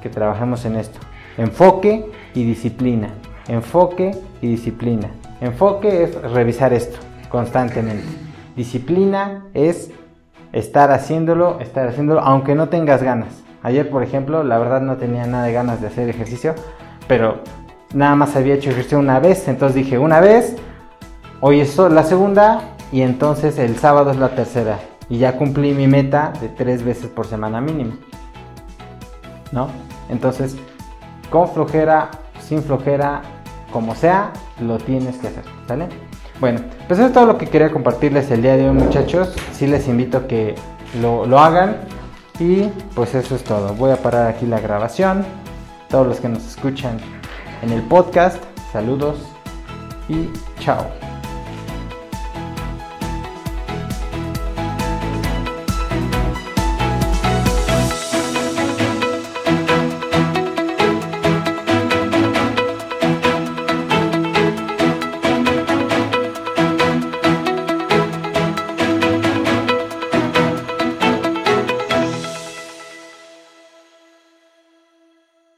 que 0.00 0.08
trabajemos 0.08 0.64
en 0.64 0.76
esto. 0.76 1.00
Enfoque 1.38 2.08
y 2.34 2.44
disciplina. 2.44 3.08
Enfoque 3.48 4.12
y 4.40 4.46
disciplina. 4.46 5.10
Enfoque 5.40 6.04
es 6.04 6.14
revisar 6.22 6.72
esto 6.72 6.98
constantemente. 7.28 8.33
Disciplina 8.56 9.44
es 9.54 9.90
estar 10.52 10.92
haciéndolo, 10.92 11.58
estar 11.60 11.88
haciéndolo, 11.88 12.20
aunque 12.20 12.54
no 12.54 12.68
tengas 12.68 13.02
ganas. 13.02 13.42
Ayer, 13.62 13.90
por 13.90 14.02
ejemplo, 14.02 14.44
la 14.44 14.58
verdad 14.58 14.80
no 14.80 14.96
tenía 14.96 15.26
nada 15.26 15.46
de 15.46 15.52
ganas 15.52 15.80
de 15.80 15.88
hacer 15.88 16.08
ejercicio, 16.08 16.54
pero 17.08 17.40
nada 17.92 18.14
más 18.14 18.36
había 18.36 18.54
hecho 18.54 18.70
ejercicio 18.70 18.98
una 18.98 19.18
vez, 19.18 19.48
entonces 19.48 19.74
dije 19.74 19.98
una 19.98 20.20
vez, 20.20 20.56
hoy 21.40 21.60
es 21.60 21.76
la 21.76 22.04
segunda 22.04 22.60
y 22.92 23.02
entonces 23.02 23.58
el 23.58 23.76
sábado 23.76 24.10
es 24.10 24.18
la 24.18 24.30
tercera. 24.30 24.78
Y 25.08 25.18
ya 25.18 25.36
cumplí 25.36 25.74
mi 25.74 25.86
meta 25.86 26.32
de 26.40 26.48
tres 26.48 26.84
veces 26.84 27.06
por 27.06 27.26
semana 27.26 27.60
mínimo. 27.60 27.94
¿No? 29.52 29.68
Entonces, 30.08 30.56
con 31.30 31.48
flojera, 31.48 32.10
sin 32.40 32.62
flojera, 32.62 33.22
como 33.72 33.94
sea, 33.94 34.32
lo 34.60 34.78
tienes 34.78 35.16
que 35.16 35.28
hacer, 35.28 35.44
¿sale? 35.66 35.88
Bueno, 36.40 36.60
pues 36.88 36.98
eso 36.98 37.08
es 37.08 37.12
todo 37.12 37.26
lo 37.26 37.38
que 37.38 37.46
quería 37.46 37.70
compartirles 37.70 38.30
el 38.30 38.42
día 38.42 38.56
de 38.56 38.68
hoy, 38.68 38.74
muchachos. 38.74 39.34
Sí 39.52 39.66
les 39.66 39.88
invito 39.88 40.18
a 40.18 40.26
que 40.26 40.54
lo, 41.00 41.26
lo 41.26 41.38
hagan. 41.38 41.76
Y 42.40 42.64
pues 42.94 43.14
eso 43.14 43.36
es 43.36 43.44
todo. 43.44 43.74
Voy 43.74 43.92
a 43.92 43.96
parar 43.96 44.26
aquí 44.26 44.46
la 44.46 44.60
grabación. 44.60 45.24
Todos 45.88 46.06
los 46.06 46.20
que 46.20 46.28
nos 46.28 46.44
escuchan 46.44 46.98
en 47.62 47.70
el 47.70 47.82
podcast, 47.82 48.42
saludos 48.72 49.18
y 50.08 50.28
chao. 50.58 51.03